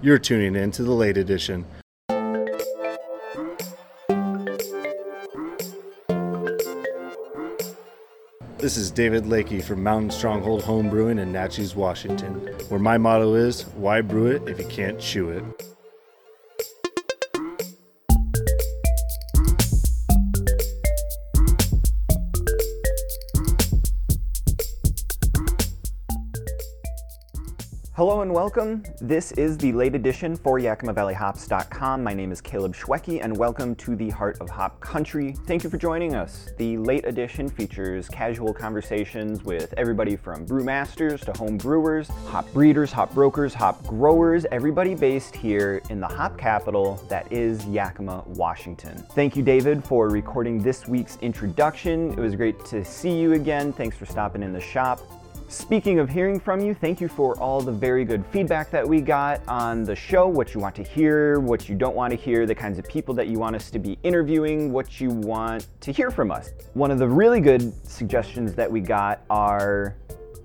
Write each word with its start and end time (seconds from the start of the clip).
You're 0.00 0.20
tuning 0.20 0.54
in 0.54 0.70
to 0.72 0.84
the 0.84 0.92
late 0.92 1.16
edition. 1.16 1.66
This 8.58 8.76
is 8.76 8.92
David 8.92 9.24
Lakey 9.24 9.60
from 9.62 9.82
Mountain 9.82 10.12
Stronghold 10.12 10.62
Home 10.62 10.88
Brewing 10.88 11.18
in 11.18 11.32
Naches, 11.32 11.74
Washington, 11.74 12.34
where 12.68 12.78
my 12.78 12.96
motto 12.96 13.34
is 13.34 13.62
why 13.74 14.00
brew 14.00 14.26
it 14.26 14.48
if 14.48 14.60
you 14.60 14.66
can't 14.66 15.00
chew 15.00 15.30
it? 15.30 15.67
Welcome. 28.38 28.84
This 29.00 29.32
is 29.32 29.58
the 29.58 29.72
late 29.72 29.96
edition 29.96 30.36
for 30.36 30.60
YakimaValleyHops.com. 30.60 32.04
My 32.04 32.14
name 32.14 32.30
is 32.30 32.40
Kaleb 32.40 32.72
Schwecke 32.72 33.18
and 33.20 33.36
welcome 33.36 33.74
to 33.74 33.96
the 33.96 34.10
Heart 34.10 34.40
of 34.40 34.48
Hop 34.48 34.78
Country. 34.78 35.34
Thank 35.48 35.64
you 35.64 35.70
for 35.70 35.76
joining 35.76 36.14
us. 36.14 36.48
The 36.56 36.78
late 36.78 37.04
edition 37.04 37.48
features 37.48 38.08
casual 38.08 38.54
conversations 38.54 39.42
with 39.42 39.74
everybody 39.76 40.14
from 40.14 40.46
brewmasters 40.46 41.24
to 41.24 41.36
home 41.36 41.56
brewers, 41.56 42.06
hop 42.28 42.48
breeders, 42.52 42.92
hop 42.92 43.12
brokers, 43.12 43.54
hop 43.54 43.84
growers, 43.84 44.46
everybody 44.52 44.94
based 44.94 45.34
here 45.34 45.82
in 45.90 45.98
the 45.98 46.06
hop 46.06 46.38
capital 46.38 47.04
that 47.08 47.32
is 47.32 47.66
Yakima, 47.66 48.22
Washington. 48.24 49.04
Thank 49.16 49.34
you, 49.34 49.42
David, 49.42 49.82
for 49.82 50.10
recording 50.10 50.62
this 50.62 50.86
week's 50.86 51.16
introduction. 51.22 52.12
It 52.12 52.18
was 52.18 52.36
great 52.36 52.64
to 52.66 52.84
see 52.84 53.18
you 53.18 53.32
again. 53.32 53.72
Thanks 53.72 53.96
for 53.96 54.06
stopping 54.06 54.44
in 54.44 54.52
the 54.52 54.60
shop. 54.60 55.00
Speaking 55.50 55.98
of 55.98 56.10
hearing 56.10 56.38
from 56.38 56.60
you, 56.60 56.74
thank 56.74 57.00
you 57.00 57.08
for 57.08 57.34
all 57.38 57.62
the 57.62 57.72
very 57.72 58.04
good 58.04 58.22
feedback 58.26 58.70
that 58.70 58.86
we 58.86 59.00
got 59.00 59.40
on 59.48 59.82
the 59.82 59.96
show, 59.96 60.28
what 60.28 60.52
you 60.52 60.60
want 60.60 60.74
to 60.74 60.82
hear, 60.82 61.40
what 61.40 61.70
you 61.70 61.74
don't 61.74 61.96
want 61.96 62.10
to 62.10 62.18
hear, 62.18 62.44
the 62.44 62.54
kinds 62.54 62.78
of 62.78 62.86
people 62.86 63.14
that 63.14 63.28
you 63.28 63.38
want 63.38 63.56
us 63.56 63.70
to 63.70 63.78
be 63.78 63.98
interviewing, 64.02 64.70
what 64.72 65.00
you 65.00 65.08
want 65.08 65.66
to 65.80 65.90
hear 65.90 66.10
from 66.10 66.30
us. 66.30 66.50
One 66.74 66.90
of 66.90 66.98
the 66.98 67.08
really 67.08 67.40
good 67.40 67.72
suggestions 67.88 68.52
that 68.56 68.70
we 68.70 68.82
got 68.82 69.22
are 69.30 69.96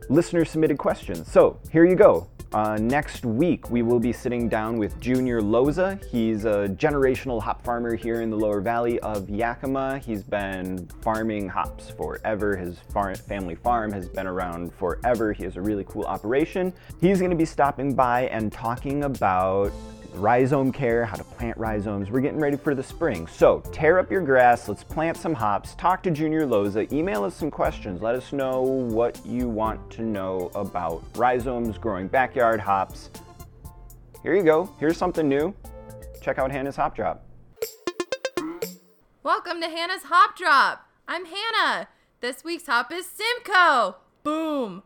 listener 0.08 0.46
submitted 0.46 0.78
questions. 0.78 1.30
So 1.30 1.60
here 1.70 1.84
you 1.84 1.96
go. 1.96 2.30
Uh, 2.54 2.78
next 2.80 3.26
week, 3.26 3.72
we 3.72 3.82
will 3.82 4.00
be 4.00 4.14
sitting 4.14 4.48
down 4.48 4.78
with 4.78 5.00
Junior 5.00 5.42
Loza. 5.42 6.04
He's 6.06 6.46
a 6.46 6.70
generational 6.78 7.42
hop 7.42 7.64
farmer 7.64 7.96
here 7.96 8.22
in 8.22 8.30
the 8.30 8.36
lower 8.36 8.62
valley 8.62 9.00
of 9.00 9.28
Yakima. 9.28 9.98
He's 9.98 10.24
been 10.24 10.88
farming 11.02 11.50
hops 11.50 11.90
forever. 11.90 12.56
His 12.56 12.78
far- 12.92 13.16
family 13.16 13.56
farm 13.56 13.92
has 13.92 14.08
been 14.08 14.28
around 14.28 14.72
forever. 14.72 15.34
He 15.34 15.46
has 15.46 15.56
a 15.58 15.62
really 15.62 15.84
cool 15.86 16.04
operation. 16.04 16.72
He's 17.02 17.18
going 17.18 17.32
to 17.32 17.38
be 17.38 17.46
stopping 17.46 17.96
by 17.96 18.28
and 18.28 18.52
talking 18.52 19.04
about 19.06 19.72
rhizome 20.16 20.72
care, 20.72 21.06
how 21.06 21.16
to 21.16 21.24
plant 21.24 21.58
rhizomes. 21.58 22.12
We're 22.12 22.22
getting 22.22 22.40
ready 22.40 22.58
for 22.58 22.76
the 22.76 22.84
spring. 22.84 23.28
So 23.28 23.62
tear 23.72 24.00
up 24.00 24.12
your 24.12 24.22
grass, 24.22 24.68
let's 24.68 24.84
plant 24.84 25.18
some 25.18 25.34
hops, 25.34 25.76
talk 25.76 26.04
to 26.04 26.12
Junior 26.12 26.46
Loza, 26.46 26.92
email 26.92 27.24
us 27.24 27.36
some 27.36 27.50
questions, 27.50 28.02
let 28.02 28.16
us 28.16 28.32
know 28.34 28.62
what 28.62 29.20
you 29.26 29.50
want 29.50 29.90
to 29.92 30.04
know 30.04 30.52
about 30.56 31.04
rhizomes, 31.16 31.78
growing 31.78 32.08
backyard 32.08 32.60
hops. 32.60 33.10
Here 34.22 34.36
you 34.36 34.44
go, 34.44 34.70
here's 34.80 34.98
something 34.98 35.28
new. 35.28 35.54
Check 36.22 36.38
out 36.38 36.52
Hannah's 36.52 36.76
Hop 36.78 36.96
Drop. 36.96 37.26
Welcome 39.24 39.62
to 39.62 39.68
Hannah's 39.68 40.04
Hop 40.04 40.38
Drop. 40.38 40.88
I'm 41.08 41.26
Hannah. 41.26 41.88
This 42.22 42.44
week's 42.44 42.68
hop 42.68 42.92
is 42.94 43.06
Simcoe. 43.06 43.96
Boom. 44.24 44.84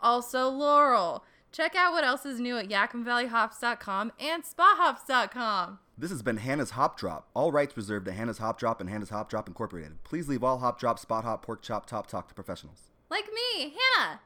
Also 0.00 0.50
Loral. 0.50 1.22
Check 1.56 1.74
out 1.74 1.92
what 1.92 2.04
else 2.04 2.26
is 2.26 2.38
new 2.38 2.58
at 2.58 2.68
YakimaValleyHops.com 2.68 4.12
and 4.20 4.44
SpotHops.com. 4.44 5.78
This 5.96 6.10
has 6.10 6.22
been 6.22 6.36
Hannah's 6.36 6.72
Hop 6.72 6.98
Drop. 6.98 7.30
All 7.32 7.50
rights 7.50 7.74
reserved 7.78 8.04
to 8.04 8.12
Hannah's 8.12 8.36
Hop 8.36 8.58
Drop 8.58 8.78
and 8.78 8.90
Hannah's 8.90 9.08
Hop 9.08 9.30
Drop 9.30 9.48
Incorporated. 9.48 10.04
Please 10.04 10.28
leave 10.28 10.44
all 10.44 10.58
hop 10.58 10.78
drop, 10.78 10.98
spot 10.98 11.24
hop, 11.24 11.40
pork 11.40 11.62
chop, 11.62 11.86
top 11.86 12.08
talk 12.08 12.28
to 12.28 12.34
professionals. 12.34 12.90
Like 13.08 13.24
me, 13.32 13.72
Hannah. 13.96 14.20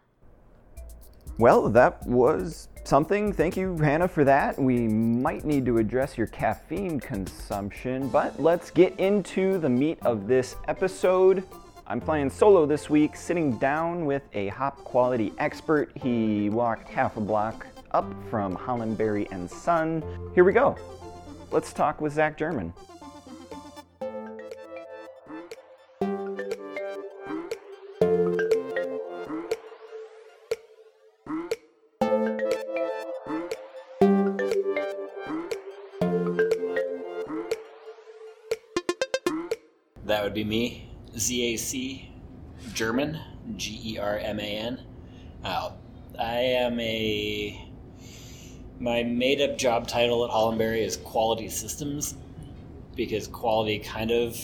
Well, 1.39 1.69
that 1.69 2.05
was 2.05 2.67
something. 2.83 3.33
Thank 3.33 3.57
you, 3.57 3.77
Hannah, 3.77 4.09
for 4.09 4.25
that. 4.25 4.59
We 4.59 4.89
might 4.89 5.45
need 5.45 5.65
to 5.67 5.79
address 5.79 6.19
your 6.19 6.27
caffeine 6.27 6.99
consumption, 6.99 8.09
but 8.09 8.41
let's 8.41 8.73
get 8.73 8.99
into 8.99 9.59
the 9.59 9.69
meat 9.69 10.01
of 10.03 10.27
this 10.27 10.57
episode. 10.67 11.45
I'm 11.91 12.01
playing 12.01 12.31
solo 12.31 12.67
this 12.67 12.89
week, 12.89 13.17
sitting 13.17 13.59
down 13.59 14.07
with 14.07 14.23
a 14.33 14.47
hop 14.47 14.77
quality 14.85 15.33
expert. 15.39 15.91
He 16.01 16.49
walked 16.49 16.89
half 16.89 17.17
a 17.17 17.21
block 17.21 17.67
up 17.91 18.07
from 18.31 18.57
Hollingbery 18.57 19.27
and 19.33 19.51
Son. 19.51 20.05
Here 20.33 20.45
we 20.45 20.53
go. 20.53 20.79
Let's 21.51 21.73
talk 21.73 22.01
with 22.01 22.13
Zac 22.13 22.39
German. 22.39 22.73
That 40.05 40.23
would 40.23 40.35
be 40.35 40.45
me. 40.45 40.90
ZAC 41.21 42.09
German, 42.73 43.21
G 43.57 43.79
E 43.85 43.99
R 43.99 44.19
M 44.19 44.41
A 44.41 44.43
N. 44.43 44.81
Uh, 45.45 45.73
I 46.19 46.37
am 46.37 46.81
a. 46.81 47.69
My 48.79 49.03
made 49.03 49.43
up 49.43 49.59
job 49.59 49.87
title 49.87 50.25
at 50.25 50.31
Hollingbery 50.31 50.79
is 50.79 50.97
Quality 50.97 51.51
Systems 51.51 52.15
because 52.97 53.27
quality 53.27 53.79
kind 53.79 54.11
of 54.11 54.41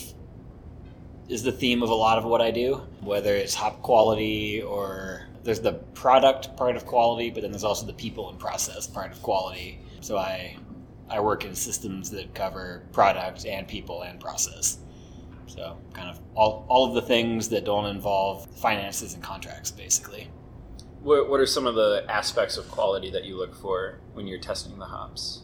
is 1.30 1.42
the 1.42 1.52
theme 1.52 1.82
of 1.82 1.88
a 1.88 1.94
lot 1.94 2.18
of 2.18 2.24
what 2.24 2.42
I 2.42 2.50
do, 2.50 2.82
whether 3.00 3.34
it's 3.34 3.54
hop 3.54 3.80
quality 3.80 4.60
or 4.60 5.26
there's 5.44 5.60
the 5.60 5.72
product 5.94 6.56
part 6.58 6.76
of 6.76 6.84
quality, 6.84 7.30
but 7.30 7.40
then 7.40 7.52
there's 7.52 7.64
also 7.64 7.86
the 7.86 7.94
people 7.94 8.28
and 8.28 8.38
process 8.38 8.86
part 8.86 9.10
of 9.12 9.22
quality. 9.22 9.80
So 10.02 10.18
I 10.18 10.58
I 11.08 11.20
work 11.20 11.46
in 11.46 11.54
systems 11.54 12.10
that 12.10 12.34
cover 12.34 12.82
product 12.92 13.46
and 13.46 13.66
people 13.66 14.02
and 14.02 14.20
process. 14.20 14.78
So 15.46 15.78
kind 15.92 16.10
of 16.10 16.20
all, 16.34 16.66
all 16.68 16.88
of 16.88 16.94
the 16.94 17.02
things 17.02 17.48
that 17.50 17.64
don't 17.64 17.86
involve 17.86 18.46
finances 18.56 19.14
and 19.14 19.22
contracts, 19.22 19.70
basically. 19.70 20.30
What, 21.02 21.30
what 21.30 21.40
are 21.40 21.46
some 21.46 21.66
of 21.66 21.74
the 21.76 22.04
aspects 22.08 22.56
of 22.56 22.68
quality 22.70 23.10
that 23.10 23.24
you 23.24 23.36
look 23.36 23.54
for 23.54 24.00
when 24.14 24.26
you're 24.26 24.40
testing 24.40 24.78
the 24.78 24.86
hops? 24.86 25.42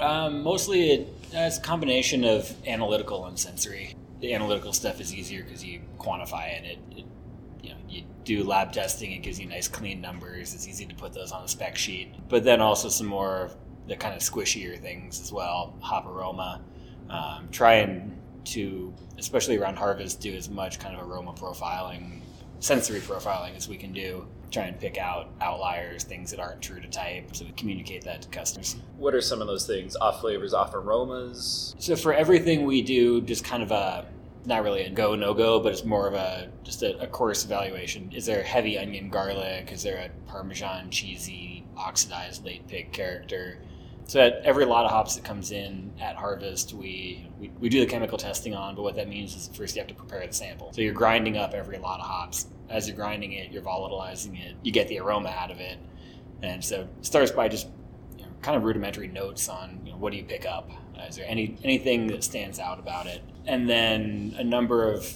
Um, 0.00 0.42
mostly 0.42 0.90
it, 0.90 1.08
it's 1.32 1.58
a 1.58 1.60
combination 1.60 2.24
of 2.24 2.52
analytical 2.66 3.26
and 3.26 3.38
sensory. 3.38 3.94
The 4.20 4.34
analytical 4.34 4.72
stuff 4.72 5.00
is 5.00 5.14
easier 5.14 5.44
because 5.44 5.64
you 5.64 5.80
quantify 5.98 6.48
it. 6.58 6.64
It, 6.64 6.78
it. 6.98 7.04
You 7.62 7.70
know, 7.70 7.76
you 7.88 8.02
do 8.24 8.42
lab 8.42 8.72
testing. 8.72 9.12
It 9.12 9.22
gives 9.22 9.38
you 9.38 9.46
nice, 9.46 9.68
clean 9.68 10.00
numbers. 10.00 10.54
It's 10.54 10.66
easy 10.66 10.86
to 10.86 10.94
put 10.94 11.12
those 11.12 11.30
on 11.30 11.44
a 11.44 11.48
spec 11.48 11.76
sheet. 11.76 12.14
But 12.28 12.42
then 12.42 12.60
also 12.60 12.88
some 12.88 13.06
more 13.06 13.42
of 13.42 13.56
the 13.86 13.96
kind 13.96 14.14
of 14.14 14.20
squishier 14.20 14.80
things 14.80 15.20
as 15.20 15.32
well. 15.32 15.76
Hop 15.80 16.06
aroma. 16.06 16.60
Um, 17.08 17.48
try 17.52 17.74
and 17.74 18.18
to, 18.46 18.92
especially 19.18 19.58
around 19.58 19.76
harvest, 19.76 20.20
do 20.20 20.34
as 20.34 20.48
much 20.48 20.78
kind 20.78 20.96
of 20.96 21.08
aroma 21.08 21.32
profiling, 21.32 22.20
sensory 22.60 23.00
profiling 23.00 23.56
as 23.56 23.68
we 23.68 23.76
can 23.76 23.92
do. 23.92 24.26
Try 24.50 24.64
and 24.64 24.78
pick 24.78 24.98
out 24.98 25.30
outliers, 25.40 26.04
things 26.04 26.30
that 26.30 26.38
aren't 26.38 26.60
true 26.60 26.78
to 26.78 26.86
type, 26.88 27.34
so 27.34 27.46
we 27.46 27.52
communicate 27.52 28.04
that 28.04 28.22
to 28.22 28.28
customers. 28.28 28.76
What 28.98 29.14
are 29.14 29.22
some 29.22 29.40
of 29.40 29.46
those 29.46 29.66
things? 29.66 29.96
Off 29.96 30.20
flavors, 30.20 30.52
off 30.52 30.74
aromas? 30.74 31.74
So 31.78 31.96
for 31.96 32.12
everything 32.12 32.66
we 32.66 32.82
do, 32.82 33.22
just 33.22 33.44
kind 33.44 33.62
of 33.62 33.70
a 33.70 34.06
not 34.44 34.64
really 34.64 34.82
a 34.82 34.90
go 34.90 35.14
no 35.14 35.34
go, 35.34 35.60
but 35.60 35.72
it's 35.72 35.84
more 35.84 36.08
of 36.08 36.14
a 36.14 36.50
just 36.64 36.82
a, 36.82 37.00
a 37.00 37.06
course 37.06 37.44
evaluation. 37.44 38.10
Is 38.12 38.26
there 38.26 38.42
heavy 38.42 38.78
onion 38.78 39.08
garlic? 39.08 39.70
Is 39.72 39.82
there 39.82 39.96
a 39.96 40.30
Parmesan 40.30 40.90
cheesy 40.90 41.64
oxidized 41.76 42.44
late 42.44 42.66
pig 42.68 42.92
character? 42.92 43.58
So 44.06 44.20
at 44.20 44.40
every 44.44 44.64
lot 44.64 44.84
of 44.84 44.90
hops 44.90 45.14
that 45.14 45.24
comes 45.24 45.52
in 45.52 45.92
at 46.00 46.16
harvest, 46.16 46.74
we, 46.74 47.28
we, 47.38 47.50
we 47.60 47.68
do 47.68 47.80
the 47.80 47.86
chemical 47.86 48.18
testing 48.18 48.54
on. 48.54 48.74
But 48.74 48.82
what 48.82 48.96
that 48.96 49.08
means 49.08 49.34
is 49.34 49.48
first 49.56 49.74
you 49.74 49.80
have 49.80 49.88
to 49.88 49.94
prepare 49.94 50.26
the 50.26 50.32
sample. 50.32 50.72
So 50.72 50.80
you're 50.80 50.92
grinding 50.92 51.36
up 51.36 51.54
every 51.54 51.78
lot 51.78 52.00
of 52.00 52.06
hops. 52.06 52.46
As 52.68 52.88
you're 52.88 52.96
grinding 52.96 53.32
it, 53.32 53.50
you're 53.50 53.62
volatilizing 53.62 54.38
it. 54.38 54.56
You 54.62 54.72
get 54.72 54.88
the 54.88 54.98
aroma 54.98 55.28
out 55.30 55.50
of 55.50 55.60
it, 55.60 55.78
and 56.42 56.64
so 56.64 56.88
it 56.98 57.06
starts 57.06 57.30
by 57.30 57.48
just 57.48 57.68
you 58.16 58.24
know, 58.24 58.30
kind 58.40 58.56
of 58.56 58.64
rudimentary 58.64 59.08
notes 59.08 59.48
on 59.48 59.80
you 59.84 59.92
know, 59.92 59.98
what 59.98 60.10
do 60.10 60.18
you 60.18 60.24
pick 60.24 60.46
up. 60.46 60.70
Uh, 60.98 61.04
is 61.04 61.16
there 61.16 61.26
any 61.28 61.58
anything 61.64 62.06
that 62.06 62.24
stands 62.24 62.58
out 62.58 62.78
about 62.78 63.06
it? 63.06 63.22
And 63.46 63.68
then 63.68 64.34
a 64.38 64.44
number 64.44 64.90
of 64.90 65.06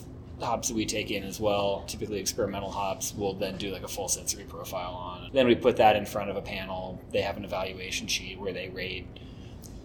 hops 0.41 0.69
that 0.69 0.75
we 0.75 0.85
take 0.85 1.11
in 1.11 1.25
as 1.25 1.41
well, 1.41 1.85
typically 1.87 2.19
experimental 2.19 2.71
hops, 2.71 3.15
we'll 3.17 3.33
then 3.33 3.57
do 3.57 3.71
like 3.71 3.83
a 3.83 3.89
full 3.89 4.09
sensory 4.09 4.45
profile 4.45 4.93
on. 4.93 5.31
Then 5.33 5.47
we 5.47 5.55
put 5.55 5.77
that 5.79 5.97
in 5.97 6.05
front 6.05 6.31
of 6.31 6.37
a 6.37 6.43
panel. 6.43 7.01
They 7.11 7.23
have 7.23 7.37
an 7.37 7.45
evaluation 7.45 8.07
sheet 8.07 8.39
where 8.39 8.53
they 8.53 8.69
rate 8.69 9.07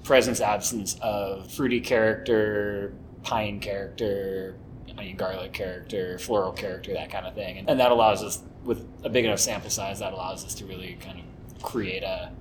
presence, 0.03 0.41
absence 0.41 0.97
of 1.01 1.51
fruity 1.51 1.79
character, 1.79 2.93
pine 3.23 3.59
character, 3.59 4.55
onion 4.97 5.15
garlic 5.15 5.53
character, 5.53 6.17
floral 6.19 6.51
character, 6.51 6.93
that 6.93 7.09
kind 7.09 7.25
of 7.25 7.33
thing. 7.33 7.63
And, 7.67 7.79
that 7.79 7.91
allows 7.91 8.23
us, 8.23 8.41
with 8.63 8.85
a 9.03 9.09
big 9.09 9.25
enough 9.25 9.39
sample 9.39 9.69
size, 9.69 9.99
that 9.99 10.11
allows 10.13 10.45
us 10.45 10.53
to 10.55 10.65
really 10.65 10.97
kind 11.01 11.19
of 11.19 11.61
create 11.63 12.03
a 12.03 12.31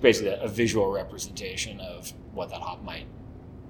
basically 0.00 0.30
a 0.30 0.48
visual 0.48 0.92
representation 0.92 1.80
of 1.80 2.12
what 2.32 2.50
that 2.50 2.60
hop 2.60 2.84
might 2.84 3.06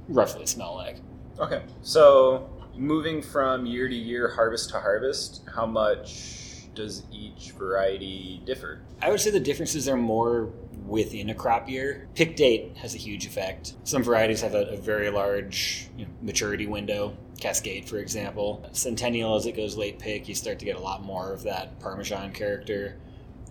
roughly 0.08 0.46
smell 0.46 0.74
like. 0.74 0.96
Okay. 1.38 1.62
So 1.82 2.50
moving 2.78 3.20
from 3.20 3.66
year 3.66 3.88
to 3.88 3.94
year, 3.94 4.28
harvest 4.28 4.70
to 4.70 4.80
harvest, 4.80 5.42
how 5.54 5.66
much 5.66 6.72
does 6.74 7.02
each 7.12 7.52
variety 7.52 8.40
differ? 8.44 8.80
I 9.02 9.10
would 9.10 9.20
say 9.20 9.30
the 9.30 9.40
differences 9.40 9.88
are 9.88 9.96
more 9.96 10.50
within 10.86 11.28
a 11.30 11.34
crop 11.34 11.68
year. 11.68 12.08
Pick 12.14 12.36
date 12.36 12.76
has 12.76 12.94
a 12.94 12.98
huge 12.98 13.26
effect. 13.26 13.74
Some 13.84 14.02
varieties 14.02 14.40
have 14.40 14.54
a, 14.54 14.68
a 14.68 14.76
very 14.76 15.10
large 15.10 15.88
you 15.96 16.06
know, 16.06 16.10
maturity 16.22 16.66
window. 16.66 17.16
Cascade, 17.40 17.88
for 17.88 17.98
example. 17.98 18.68
Centennial, 18.72 19.36
as 19.36 19.46
it 19.46 19.52
goes 19.52 19.76
late 19.76 19.98
pick, 19.98 20.28
you 20.28 20.34
start 20.34 20.58
to 20.60 20.64
get 20.64 20.76
a 20.76 20.80
lot 20.80 21.02
more 21.02 21.32
of 21.32 21.42
that 21.44 21.78
Parmesan 21.80 22.32
character. 22.32 22.96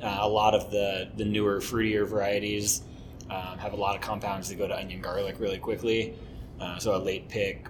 Uh, 0.02 0.18
a 0.22 0.28
lot 0.28 0.54
of 0.54 0.72
the, 0.72 1.10
the 1.16 1.26
newer, 1.26 1.60
fruitier 1.60 2.08
varieties 2.08 2.82
um, 3.30 3.58
have 3.58 3.74
a 3.74 3.78
lot 3.78 3.96
of 3.96 4.02
compounds 4.02 4.50
that 4.50 4.56
go 4.56 4.68
to 4.68 4.78
onion 4.78 5.02
garlic 5.02 5.40
really 5.40 5.58
quickly. 5.58 6.16
Uh, 6.60 6.78
so 6.80 6.96
a 6.96 6.98
late 6.98 7.30
pick 7.30 7.68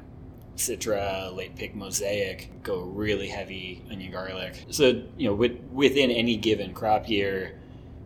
Citra, 0.57 1.33
late 1.35 1.55
pick 1.55 1.75
Mosaic 1.75 2.49
go 2.63 2.81
really 2.81 3.27
heavy 3.27 3.83
onion 3.89 4.11
garlic. 4.11 4.65
So 4.69 5.03
you 5.17 5.27
know, 5.27 5.33
with, 5.33 5.59
within 5.71 6.11
any 6.11 6.35
given 6.35 6.73
crop 6.73 7.09
year, 7.09 7.59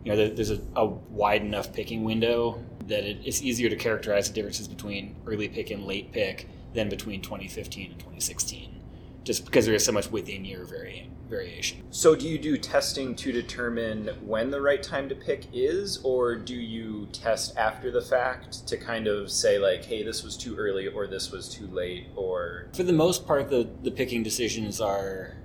you 0.04 0.10
know, 0.10 0.16
there, 0.16 0.30
there's 0.30 0.50
a, 0.50 0.60
a, 0.76 0.86
wide 0.86 1.42
enough 1.42 1.72
picking 1.72 2.04
window 2.04 2.62
that 2.86 3.04
it, 3.04 3.18
it's 3.24 3.42
easier 3.42 3.68
to 3.70 3.76
characterize 3.76 4.28
the 4.28 4.34
differences 4.34 4.68
between 4.68 5.14
early 5.26 5.48
pick 5.48 5.70
and 5.70 5.84
late 5.84 6.12
pick 6.12 6.48
than 6.74 6.88
between 6.88 7.20
2015 7.22 7.90
and 7.90 7.98
2016, 7.98 8.81
just 9.24 9.44
because 9.44 9.66
there 9.66 9.74
is 9.74 9.84
so 9.84 9.92
much 9.92 10.10
within 10.10 10.44
year 10.44 10.64
vari- 10.64 11.08
variation. 11.28 11.82
So, 11.90 12.14
do 12.14 12.28
you 12.28 12.38
do 12.38 12.56
testing 12.56 13.14
to 13.16 13.32
determine 13.32 14.08
when 14.24 14.50
the 14.50 14.60
right 14.60 14.82
time 14.82 15.08
to 15.08 15.14
pick 15.14 15.46
is, 15.52 15.98
or 16.04 16.36
do 16.36 16.54
you 16.54 17.06
test 17.12 17.56
after 17.56 17.90
the 17.90 18.02
fact 18.02 18.66
to 18.66 18.76
kind 18.76 19.06
of 19.06 19.30
say, 19.30 19.58
like, 19.58 19.84
hey, 19.84 20.02
this 20.02 20.22
was 20.22 20.36
too 20.36 20.56
early 20.56 20.88
or 20.88 21.06
this 21.06 21.30
was 21.30 21.48
too 21.48 21.66
late, 21.68 22.08
or. 22.16 22.68
For 22.74 22.82
the 22.82 22.92
most 22.92 23.26
part, 23.26 23.48
the, 23.48 23.68
the 23.82 23.90
picking 23.90 24.22
decisions 24.22 24.80
are 24.80 25.36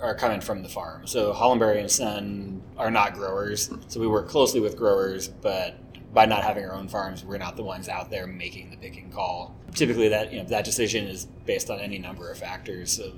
are 0.00 0.16
coming 0.16 0.40
from 0.40 0.64
the 0.64 0.68
farm. 0.68 1.06
So 1.06 1.32
Hollingbery 1.32 1.78
and 1.78 1.88
Son 1.88 2.60
are 2.76 2.90
not 2.90 3.14
growers, 3.14 3.70
so 3.86 4.00
we 4.00 4.08
work 4.08 4.28
closely 4.28 4.58
with 4.58 4.76
growers, 4.76 5.28
but 5.28 5.78
by 6.12 6.26
not 6.26 6.42
having 6.42 6.64
our 6.64 6.74
own 6.74 6.88
farms, 6.88 7.24
we're 7.24 7.38
not 7.38 7.56
the 7.56 7.62
ones 7.62 7.88
out 7.88 8.10
there 8.10 8.26
making 8.26 8.70
the 8.70 8.76
picking 8.76 9.10
call. 9.10 9.56
Typically, 9.74 10.08
that 10.08 10.32
you 10.32 10.38
know 10.38 10.48
that 10.48 10.64
decision 10.64 11.06
is 11.06 11.26
based 11.46 11.70
on 11.70 11.80
any 11.80 11.98
number 11.98 12.30
of 12.30 12.38
factors. 12.38 12.92
So 12.92 13.12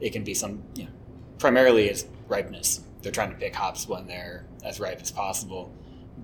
it 0.00 0.12
can 0.12 0.24
be 0.24 0.34
some, 0.34 0.62
you 0.74 0.84
know, 0.84 0.90
primarily 1.38 1.88
it's 1.88 2.06
ripeness. 2.28 2.80
They're 3.02 3.12
trying 3.12 3.30
to 3.30 3.36
pick 3.36 3.54
hops 3.54 3.88
when 3.88 4.06
they're 4.06 4.44
as 4.64 4.78
ripe 4.78 5.00
as 5.00 5.10
possible. 5.10 5.72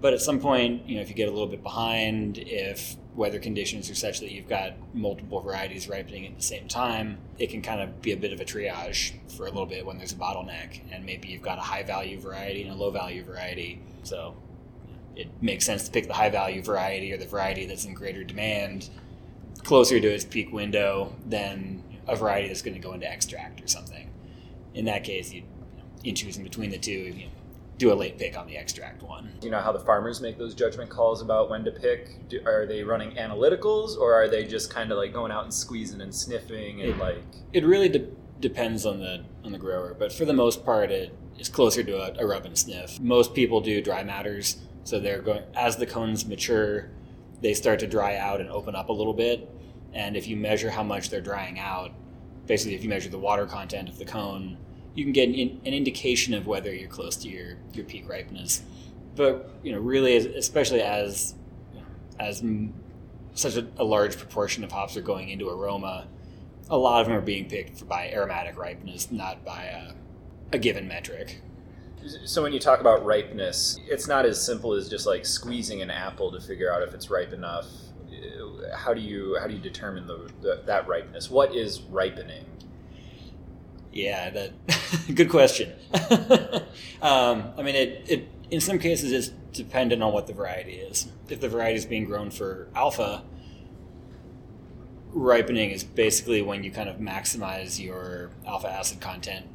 But 0.00 0.15
at 0.15 0.21
some 0.21 0.39
point, 0.39 0.87
you 0.89 0.97
know, 0.97 1.03
if 1.03 1.09
you 1.09 1.15
get 1.15 1.29
a 1.29 1.33
little 1.33 1.49
bit 1.49 1.62
behind, 1.62 2.39
if 2.39 2.97
weather 3.17 3.41
conditions 3.41 3.91
are 3.91 3.97
such 3.97 4.21
that 4.21 4.31
you've 4.31 4.49
got 4.49 4.75
multiple 4.95 5.41
varieties 5.41 5.89
ripening 5.89 6.25
at 6.25 6.37
the 6.37 6.43
same 6.43 6.69
time, 6.69 7.19
it 7.37 7.50
can 7.50 7.62
kind 7.62 7.81
of 7.81 8.00
be 8.00 8.12
a 8.12 8.17
bit 8.17 8.33
of 8.33 8.41
a 8.41 8.45
triage 8.45 9.15
for 9.37 9.47
a 9.47 9.50
little 9.50 9.67
bit 9.67 9.85
when 9.85 9.99
there's 9.99 10.12
a 10.12 10.17
bottleneck. 10.17 10.81
And 10.93 11.05
maybe 11.05 11.27
you've 11.27 11.43
got 11.43 11.59
a 11.59 11.62
high 11.62 11.83
value 11.83 12.21
variety 12.21 12.62
and 12.62 12.71
a 12.71 12.77
low 12.77 12.93
value 12.93 13.25
variety. 13.25 13.81
So 14.05 14.37
it 15.19 15.29
makes 15.43 15.67
sense 15.67 15.85
to 15.85 15.91
pick 15.91 16.06
the 16.06 16.15
high 16.15 16.31
value 16.31 16.62
variety 16.62 17.12
or 17.12 17.19
the 17.19 17.26
variety 17.26 17.67
that's 17.67 17.85
in 17.85 17.93
greater 17.93 18.23
demand 18.23 18.88
closer 19.65 19.99
to 20.00 20.06
its 20.06 20.25
peak 20.25 20.53
window 20.53 21.12
than 21.26 21.82
a 22.06 22.15
variety 22.15 22.47
that's 22.47 22.62
going 22.62 22.75
to 22.75 22.81
go 22.81 22.93
into 22.93 23.11
extract 23.11 23.61
or 23.62 23.67
something. 23.67 24.11
In 24.75 24.85
that 24.85 25.03
case, 25.03 25.32
you, 25.32 25.43
in 26.05 26.15
choosing 26.15 26.44
between 26.44 26.70
the 26.70 26.79
two, 26.79 26.93
you 26.93 27.26
do 27.79 27.93
a 27.93 27.94
late 27.94 28.17
pick 28.17 28.38
on 28.38 28.47
the 28.47 28.56
extract 28.56 29.03
one. 29.03 29.31
Do 29.41 29.47
you 29.47 29.50
know 29.50 29.61
how 29.61 29.73
the 29.73 29.81
farmers 29.81 30.20
make 30.20 30.38
those 30.38 30.55
judgment 30.55 30.88
calls 30.88 31.21
about 31.21 31.50
when 31.50 31.64
to 31.64 31.73
pick? 31.73 32.29
Do, 32.29 32.41
are 32.47 32.67
they 32.67 32.82
running 32.82 33.12
analyticals 33.17 33.97
or 33.97 34.14
are 34.14 34.29
they 34.29 34.44
just 34.44 34.73
kind 34.73 34.93
of 34.93 34.99
like 34.99 35.12
going 35.12 35.32
out 35.32 35.44
and 35.44 35.53
squeezing 35.53 36.00
and 36.00 36.14
sniffing 36.14 36.81
and 36.81 36.91
it, 36.91 36.99
like? 36.99 37.23
It 37.53 37.64
really 37.64 37.88
de- 37.88 38.09
depends 38.41 38.87
on 38.87 39.00
the 39.00 39.25
on 39.44 39.53
the 39.53 39.59
grower, 39.59 39.94
but 39.99 40.12
for 40.12 40.25
the 40.25 40.32
most 40.32 40.64
part, 40.64 40.91
it 40.91 41.17
is 41.38 41.49
closer 41.49 41.82
to 41.82 41.99
a, 41.99 42.25
a 42.25 42.26
rub 42.26 42.44
and 42.44 42.56
sniff. 42.56 42.99
Most 43.00 43.35
people 43.35 43.61
do 43.61 43.81
dry 43.81 44.03
matters, 44.03 44.59
so 44.88 44.99
they're 44.99 45.20
going 45.20 45.43
as 45.55 45.76
the 45.76 45.87
cones 45.87 46.26
mature, 46.26 46.90
they 47.40 47.55
start 47.55 47.81
to 47.81 47.87
dry 47.87 48.17
out 48.17 48.40
and 48.40 48.50
open 48.50 48.75
up 48.75 48.88
a 48.88 48.93
little 48.93 49.14
bit. 49.14 49.49
And 49.93 50.17
if 50.17 50.26
you 50.26 50.37
measure 50.37 50.70
how 50.70 50.82
much 50.82 51.11
they're 51.11 51.20
drying 51.20 51.58
out, 51.58 51.93
basically, 52.46 52.75
if 52.75 52.82
you 52.82 52.88
measure 52.88 53.08
the 53.08 53.19
water 53.19 53.46
content 53.46 53.88
of 53.88 53.99
the 53.99 54.05
cone 54.05 54.58
you 54.99 55.05
can 55.05 55.12
get 55.12 55.29
an, 55.29 55.61
an 55.64 55.75
indication 55.75 56.35
of 56.35 56.49
whether 56.49 56.75
you're 56.75 56.88
close 56.88 57.14
to 57.19 57.29
your, 57.29 57.56
your 57.73 57.85
peak 57.85 58.08
ripeness. 58.08 58.62
But 59.14 59.49
you 59.62 59.70
know, 59.70 59.79
really, 59.79 60.17
especially 60.17 60.82
as 60.82 61.37
as 62.19 62.43
such 63.35 63.56
a, 63.56 63.69
a, 63.76 63.85
large 63.85 64.17
proportion 64.17 64.64
of 64.64 64.73
hops 64.73 64.96
are 64.96 65.00
going 65.00 65.29
into 65.29 65.49
aroma, 65.49 66.08
a 66.69 66.76
lot 66.76 67.00
of 67.00 67.06
them 67.06 67.17
are 67.17 67.20
being 67.20 67.49
picked 67.49 67.87
by 67.87 68.11
aromatic 68.11 68.58
ripeness, 68.58 69.12
not 69.12 69.44
by 69.44 69.67
a, 69.67 69.93
a 70.52 70.58
given 70.58 70.88
metric. 70.88 71.43
So 72.25 72.43
when 72.43 72.53
you 72.53 72.61
talk 72.61 72.81
about 72.81 73.05
ripeness, 73.05 73.79
it's 73.87 74.06
not 74.06 74.25
as 74.25 74.45
simple 74.45 74.73
as 74.73 74.89
just 74.89 75.06
like 75.06 75.27
squeezing 75.27 75.83
an 75.83 75.91
apple 75.91 76.31
to 76.33 76.41
figure 76.41 76.73
out 76.73 76.83
if 76.83 76.95
it's 76.95 77.11
ripe 77.11 77.33
enough. 77.33 77.67
How 78.75 78.95
do 78.95 79.00
you 79.00 79.37
how 79.41 79.47
do 79.47 79.55
you 79.55 79.61
determine 79.61 80.06
the, 80.06 80.31
the 80.41 80.62
that 80.67 80.87
ripeness? 80.89 81.31
What 81.31 81.55
is 81.55 81.81
ripening? 81.83 82.45
Yeah, 83.93 84.31
that 84.31 84.53
good 85.15 85.31
question. 85.31 85.73
um, 87.03 87.53
I 87.56 87.62
mean, 87.62 87.75
it, 87.75 88.05
it 88.06 88.29
in 88.50 88.61
some 88.61 88.79
cases 88.79 89.12
it's 89.12 89.35
dependent 89.56 90.03
on 90.03 90.12
what 90.12 90.27
the 90.27 90.33
variety 90.33 90.75
is. 90.75 91.09
If 91.29 91.41
the 91.41 91.49
variety 91.49 91.77
is 91.77 91.87
being 91.87 92.05
grown 92.05 92.31
for 92.31 92.69
alpha, 92.75 93.25
ripening 95.11 95.71
is 95.71 95.85
basically 95.85 96.43
when 96.43 96.65
you 96.65 96.71
kind 96.71 96.89
of 96.89 96.97
maximize 96.97 97.83
your 97.83 98.31
alpha 98.47 98.71
acid 98.71 99.00
content 99.00 99.47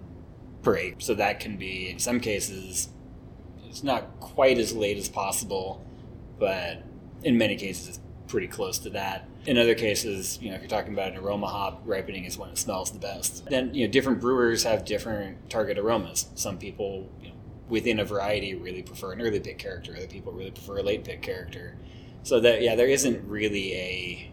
acre. 0.68 1.00
So 1.00 1.14
that 1.16 1.40
can 1.40 1.58
be 1.58 1.90
in 1.90 2.00
some 2.00 2.20
cases 2.20 2.90
it's 3.74 3.84
not 3.84 4.20
quite 4.20 4.60
as 4.60 4.76
late 4.76 5.00
as 5.00 5.10
possible, 5.10 5.84
but 6.38 6.84
in 7.24 7.40
many 7.40 7.56
cases 7.56 7.88
it's 7.88 8.00
pretty 8.28 8.48
close 8.48 8.78
to 8.78 8.92
that. 8.92 9.28
In 9.48 9.58
other 9.58 9.74
cases, 9.74 10.38
you 10.44 10.50
know, 10.50 10.56
if 10.56 10.62
you're 10.62 10.70
talking 10.70 10.94
about 10.94 11.14
an 11.14 11.18
aroma 11.18 11.48
hop, 11.48 11.82
ripening 11.84 12.26
is 12.26 12.38
when 12.38 12.52
it 12.52 12.58
smells 12.60 12.92
the 12.92 13.00
best. 13.00 13.46
Then, 13.48 13.74
you 13.74 13.88
know, 13.88 13.92
different 13.92 14.22
brewers 14.22 14.64
have 14.64 14.86
different 14.86 15.50
target 15.50 15.80
aromas. 15.80 16.28
Some 16.36 16.60
people, 16.60 17.10
you 17.20 17.30
know, 17.30 17.36
within 17.68 18.00
a 18.00 18.06
variety 18.06 18.54
really 18.54 18.84
prefer 18.84 19.14
an 19.14 19.22
early 19.22 19.40
pick 19.40 19.58
character. 19.58 19.96
Other 19.98 20.06
people 20.06 20.32
really 20.32 20.52
prefer 20.52 20.78
a 20.78 20.84
late 20.84 21.04
pick 21.04 21.24
character. 21.24 21.76
So 22.22 22.40
that, 22.42 22.62
yeah, 22.62 22.76
there 22.76 22.88
isn't 22.88 23.28
really 23.28 23.74
a, 23.74 24.32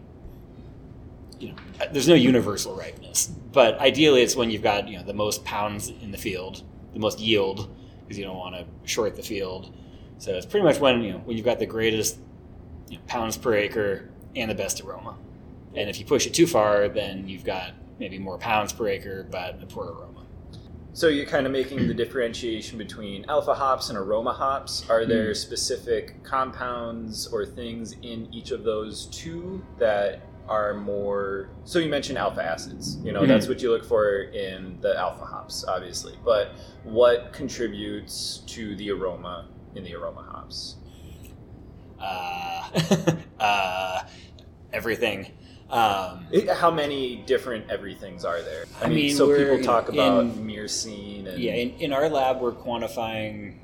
you 1.39 1.49
know, 1.49 1.55
there's 1.91 2.07
no 2.07 2.13
universal 2.13 2.75
ripeness. 2.75 3.31
But 3.51 3.79
ideally, 3.79 4.21
it's 4.21 4.35
when 4.35 4.49
you've 4.49 4.63
got, 4.63 4.87
you 4.87 4.97
know, 4.97 5.03
the 5.03 5.13
most 5.13 5.43
pounds 5.43 5.89
in 5.89 6.11
the 6.11 6.17
field, 6.17 6.63
the 6.93 6.99
most 6.99 7.19
yield, 7.19 7.69
because 8.01 8.17
you 8.17 8.23
don't 8.23 8.37
want 8.37 8.55
to 8.55 8.65
short 8.89 9.15
the 9.15 9.23
field. 9.23 9.75
So 10.17 10.33
it's 10.33 10.45
pretty 10.45 10.63
much 10.63 10.79
when, 10.79 11.01
you 11.01 11.13
know, 11.13 11.17
when 11.19 11.35
you've 11.35 11.45
got 11.45 11.59
the 11.59 11.65
greatest 11.65 12.17
you 12.89 12.97
know, 12.97 13.03
pounds 13.07 13.37
per 13.37 13.53
acre 13.55 14.09
and 14.35 14.49
the 14.49 14.55
best 14.55 14.81
aroma. 14.81 15.17
And 15.75 15.89
if 15.89 15.99
you 15.99 16.05
push 16.05 16.27
it 16.27 16.33
too 16.33 16.47
far, 16.47 16.89
then 16.89 17.27
you've 17.27 17.43
got 17.43 17.71
maybe 17.99 18.19
more 18.19 18.37
pounds 18.37 18.73
per 18.73 18.87
acre, 18.87 19.27
but 19.29 19.61
a 19.61 19.65
poor 19.65 19.85
aroma. 19.85 20.25
So 20.93 21.07
you're 21.07 21.25
kind 21.25 21.45
of 21.45 21.53
making 21.53 21.87
the 21.87 21.93
differentiation 21.93 22.77
between 22.77 23.23
alpha 23.29 23.53
hops 23.53 23.89
and 23.89 23.97
aroma 23.97 24.33
hops. 24.33 24.89
Are 24.89 25.05
there 25.05 25.27
hmm. 25.27 25.33
specific 25.33 26.21
compounds 26.23 27.27
or 27.27 27.45
things 27.45 27.93
in 28.01 28.27
each 28.33 28.51
of 28.51 28.63
those 28.63 29.05
two 29.05 29.63
that 29.79 30.21
are 30.51 30.73
more 30.73 31.49
so 31.63 31.79
you 31.79 31.89
mentioned 31.89 32.17
alpha 32.17 32.43
acids 32.43 32.97
you 33.03 33.11
know 33.11 33.21
mm-hmm. 33.21 33.29
that's 33.29 33.47
what 33.47 33.61
you 33.61 33.71
look 33.71 33.85
for 33.85 34.21
in 34.21 34.77
the 34.81 34.97
alpha 34.97 35.25
hops 35.25 35.63
obviously 35.65 36.17
but 36.25 36.51
what 36.83 37.31
contributes 37.31 38.39
to 38.47 38.75
the 38.75 38.91
aroma 38.91 39.47
in 39.75 39.83
the 39.83 39.93
aroma 39.95 40.21
hops 40.21 40.75
uh, 42.01 42.69
uh, 43.39 44.01
everything. 44.73 45.31
Um, 45.69 46.27
How 46.53 46.69
many 46.71 47.17
different 47.25 47.69
everythings 47.69 48.25
are 48.25 48.41
there? 48.41 48.65
I, 48.81 48.85
I 48.85 48.87
mean, 48.87 48.97
mean, 48.97 49.15
so 49.15 49.35
people 49.35 49.63
talk 49.63 49.89
about 49.89 50.23
in, 50.23 50.45
myrcene. 50.45 51.27
And... 51.27 51.41
Yeah, 51.41 51.53
in, 51.53 51.71
in, 51.79 51.93
our 51.93 52.09
lab, 52.09 52.41
we're 52.41 52.51
quantifying 52.51 53.57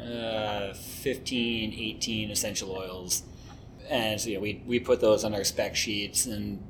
uh, 0.00 0.72
15, 0.74 1.74
18 1.74 2.30
essential 2.30 2.70
oils. 2.70 3.24
And 3.90 4.18
so, 4.20 4.30
you 4.30 4.36
know, 4.36 4.40
we, 4.40 4.62
we 4.66 4.80
put 4.80 5.00
those 5.00 5.24
on 5.24 5.34
our 5.34 5.44
spec 5.44 5.76
sheets, 5.76 6.24
and 6.24 6.62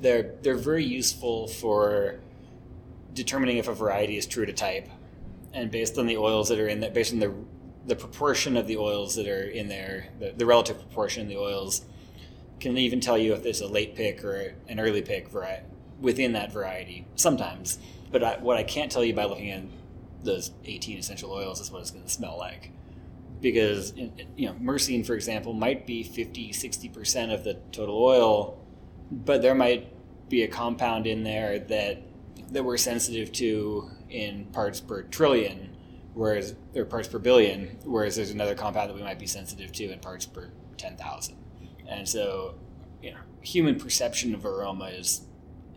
they're, 0.00 0.34
they're 0.40 0.56
very 0.56 0.84
useful 0.84 1.48
for 1.48 2.20
determining 3.12 3.58
if 3.58 3.68
a 3.68 3.74
variety 3.74 4.16
is 4.16 4.24
true 4.24 4.46
to 4.46 4.52
type. 4.52 4.88
And 5.52 5.70
based 5.70 5.98
on 5.98 6.06
the 6.06 6.16
oils 6.16 6.48
that 6.48 6.58
are 6.60 6.68
in 6.68 6.80
that, 6.80 6.94
based 6.94 7.12
on 7.12 7.18
the 7.18 7.34
the 7.86 7.96
proportion 7.96 8.56
of 8.56 8.66
the 8.66 8.76
oils 8.76 9.16
that 9.16 9.26
are 9.26 9.42
in 9.42 9.68
there, 9.68 10.08
the, 10.18 10.32
the 10.36 10.46
relative 10.46 10.78
proportion 10.78 11.22
of 11.22 11.28
the 11.28 11.36
oils, 11.36 11.84
can 12.60 12.76
even 12.76 13.00
tell 13.00 13.16
you 13.16 13.32
if 13.32 13.42
there's 13.42 13.60
a 13.60 13.66
late 13.66 13.96
pick 13.96 14.22
or 14.24 14.54
an 14.68 14.78
early 14.78 15.02
pick 15.02 15.28
variety 15.28 15.66
within 16.00 16.32
that 16.32 16.52
variety. 16.52 17.06
Sometimes, 17.16 17.78
but 18.12 18.22
I, 18.22 18.38
what 18.38 18.56
I 18.56 18.62
can't 18.62 18.92
tell 18.92 19.04
you 19.04 19.14
by 19.14 19.24
looking 19.24 19.50
at 19.50 19.62
those 20.22 20.50
18 20.64 20.98
essential 20.98 21.32
oils 21.32 21.60
is 21.60 21.70
what 21.70 21.80
it's 21.80 21.90
going 21.90 22.04
to 22.04 22.10
smell 22.10 22.36
like. 22.38 22.70
Because 23.40 23.94
you 24.36 24.46
know 24.46 24.52
myrcene 24.54 25.04
for 25.04 25.14
example 25.14 25.52
might 25.52 25.86
be 25.86 26.02
50 26.02 26.52
60% 26.52 27.34
of 27.34 27.44
the 27.44 27.54
total 27.72 28.02
oil 28.02 28.58
but 29.10 29.42
there 29.42 29.54
might 29.54 29.92
be 30.28 30.42
a 30.42 30.48
compound 30.48 31.06
in 31.06 31.24
there 31.24 31.58
that 31.58 32.02
that 32.50 32.64
we're 32.64 32.76
sensitive 32.76 33.32
to 33.32 33.88
in 34.08 34.44
parts 34.46 34.80
per 34.80 35.02
trillion 35.02 35.76
whereas 36.14 36.54
or 36.74 36.84
parts 36.84 37.08
per 37.08 37.18
billion 37.18 37.78
whereas 37.84 38.16
there's 38.16 38.30
another 38.30 38.54
compound 38.54 38.90
that 38.90 38.94
we 38.94 39.02
might 39.02 39.18
be 39.18 39.26
sensitive 39.26 39.72
to 39.72 39.90
in 39.90 39.98
parts 40.00 40.26
per 40.26 40.50
10,000 40.76 41.36
and 41.88 42.08
so 42.08 42.54
you 43.02 43.10
know 43.10 43.18
human 43.40 43.78
perception 43.78 44.34
of 44.34 44.44
aroma 44.44 44.86
is 44.86 45.22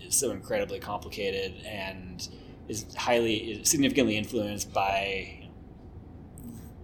is 0.01 0.15
so 0.15 0.31
incredibly 0.31 0.79
complicated 0.79 1.53
and 1.65 2.29
is 2.67 2.85
highly 2.95 3.35
is 3.35 3.69
significantly 3.69 4.17
influenced 4.17 4.73
by 4.73 5.42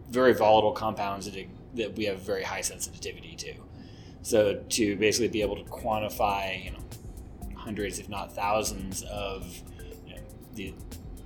very 0.09 0.33
volatile 0.33 0.71
compounds 0.71 1.29
that, 1.29 1.45
that 1.75 1.95
we 1.95 2.05
have 2.05 2.19
very 2.21 2.43
high 2.43 2.61
sensitivity 2.61 3.35
to. 3.37 3.53
So 4.21 4.61
to 4.69 4.95
basically 4.97 5.29
be 5.29 5.41
able 5.41 5.55
to 5.55 5.63
quantify, 5.69 6.63
you 6.65 6.71
know, 6.71 6.79
hundreds 7.55 7.99
if 7.99 8.09
not 8.09 8.33
thousands 8.35 9.03
of 9.03 9.45
you 10.05 10.15
know, 10.15 10.21
the, 10.53 10.73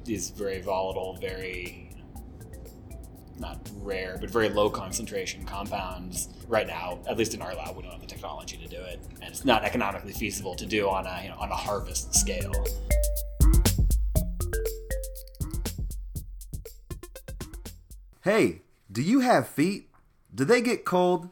these 0.03 0.29
very 0.31 0.61
volatile, 0.61 1.17
very 1.19 1.89
not 3.39 3.57
rare, 3.81 4.17
but 4.19 4.29
very 4.29 4.49
low 4.49 4.69
concentration 4.69 5.43
compounds. 5.43 6.29
Right 6.47 6.67
now, 6.67 6.99
at 7.07 7.17
least 7.17 7.33
in 7.33 7.41
our 7.41 7.55
lab, 7.55 7.75
we 7.75 7.81
don't 7.81 7.91
have 7.91 8.01
the 8.01 8.07
technology 8.07 8.57
to 8.57 8.67
do 8.67 8.77
it, 8.77 8.99
and 9.21 9.31
it's 9.31 9.43
not 9.43 9.63
economically 9.63 10.13
feasible 10.13 10.55
to 10.55 10.65
do 10.65 10.87
on 10.87 11.07
a 11.07 11.21
you 11.23 11.29
know, 11.29 11.35
on 11.37 11.49
a 11.49 11.55
harvest 11.55 12.13
scale. 12.13 12.53
Hey, 18.23 18.61
do 18.93 19.01
you 19.01 19.19
have 19.21 19.47
feet? 19.47 19.89
Do 20.33 20.45
they 20.45 20.62
get 20.62 20.85
cold? 20.85 21.29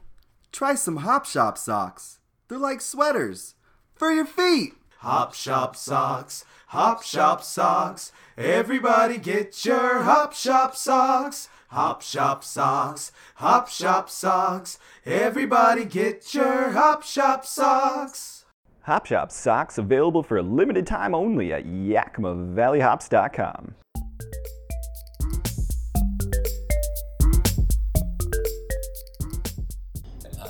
Try 0.52 0.74
some 0.74 0.98
Hop 0.98 1.26
Shop 1.26 1.60
socks. 1.60 2.18
They're 2.48 2.58
like 2.58 2.82
sweaters 2.82 3.54
for 3.94 4.12
your 4.12 4.26
feet. 4.26 4.74
Hop 4.98 5.36
Shop 5.36 5.76
socks, 5.76 6.44
Hop 6.68 7.04
Shop 7.04 7.44
socks. 7.44 8.12
Everybody 8.36 9.20
get 9.20 9.64
your 9.64 10.02
Hop 10.02 10.34
Shop 10.34 10.76
socks. 10.76 11.50
Hop 11.70 12.02
Shop 12.02 12.44
socks, 12.44 13.12
Hop 13.36 13.70
Shop 13.70 14.10
socks. 14.10 14.80
Everybody 15.06 15.86
get 15.86 16.34
your 16.34 16.72
Hop 16.72 17.04
Shop 17.04 17.46
socks. 17.46 18.46
Hop 18.82 19.06
Shop 19.06 19.32
socks 19.32 19.78
available 19.78 20.24
for 20.24 20.38
a 20.38 20.44
limited 20.44 20.88
time 20.88 21.14
only 21.14 21.54
at 21.54 21.66
YakimaValleyHops.com. 21.66 23.76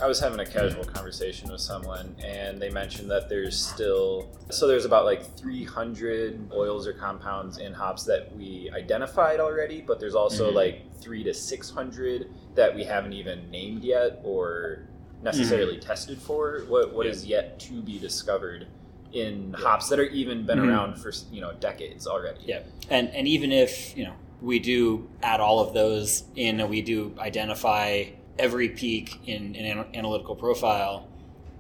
I 0.02 0.08
was 0.08 0.20
having 0.20 0.40
a 0.40 0.46
casual 0.46 0.84
conversation 0.84 1.52
with 1.52 1.62
someone, 1.62 2.16
and 2.24 2.60
they 2.60 2.72
mentioned 2.72 3.12
that 3.12 3.30
there's 3.30 3.56
still 3.64 4.30
so 4.50 4.68
there's 4.68 4.86
about 4.86 5.06
like 5.06 5.38
300 5.38 6.50
oils 6.54 6.88
or 6.88 6.94
compounds 6.94 7.60
in 7.60 7.72
hops 7.72 8.04
that 8.06 8.36
we 8.36 8.72
identified 8.74 9.40
already, 9.40 9.82
but 9.82 10.00
there's 10.00 10.16
also 10.16 10.52
Mhm. 10.52 10.56
like 10.56 10.82
three 11.00 11.24
to 11.24 11.34
600 11.34 12.28
that 12.56 12.76
we 12.76 12.84
haven't 12.84 13.14
even 13.14 13.50
named 13.52 13.84
yet 13.84 14.20
or 14.24 14.80
necessarily 15.22 15.78
tested 15.78 16.18
for. 16.20 16.62
What 16.68 16.94
what 16.94 17.06
Yeah. 17.06 17.12
is 17.12 17.26
yet 17.26 17.60
to 17.60 17.74
be 17.82 18.00
discovered 18.00 18.66
in 19.14 19.54
hops 19.54 19.88
that 19.90 20.00
are 20.00 20.06
even 20.06 20.46
been 20.46 20.58
Mhm. 20.60 20.68
around 20.70 20.96
for 20.98 21.12
you 21.32 21.42
know 21.42 21.52
decades 21.60 22.08
already? 22.08 22.40
Yeah, 22.46 22.62
and 22.90 23.10
and 23.14 23.28
even 23.28 23.52
if 23.52 23.96
you 23.96 24.06
know 24.06 24.14
we 24.42 24.58
do 24.58 25.08
add 25.22 25.40
all 25.40 25.60
of 25.60 25.76
those 25.76 26.24
in, 26.36 26.60
and 26.60 26.70
we 26.72 26.82
do 26.82 27.14
identify 27.20 28.06
every 28.42 28.70
peak 28.70 29.22
in 29.28 29.56
an 29.56 29.86
analytical 29.94 30.36
profile, 30.36 31.08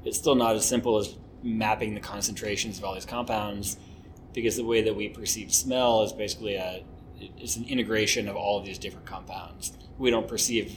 it's 0.04 0.18
still 0.18 0.36
not 0.36 0.56
as 0.56 0.66
simple 0.66 0.98
as 0.98 1.16
mapping 1.44 1.94
the 1.94 2.02
concentrations 2.02 2.78
of 2.78 2.84
all 2.84 2.94
these 2.94 3.06
compounds, 3.06 3.78
because 4.34 4.56
the 4.58 4.66
way 4.66 4.82
that 4.82 4.96
we 4.96 5.08
perceive 5.08 5.54
smell 5.54 6.04
is 6.04 6.12
basically 6.12 6.56
a 6.56 6.84
it's 7.38 7.56
an 7.56 7.66
integration 7.66 8.28
of 8.28 8.36
all 8.36 8.60
of 8.60 8.66
these 8.66 8.80
different 8.80 9.06
compounds. 9.06 9.78
We 10.00 10.10
don't 10.10 10.28
perceive, 10.28 10.76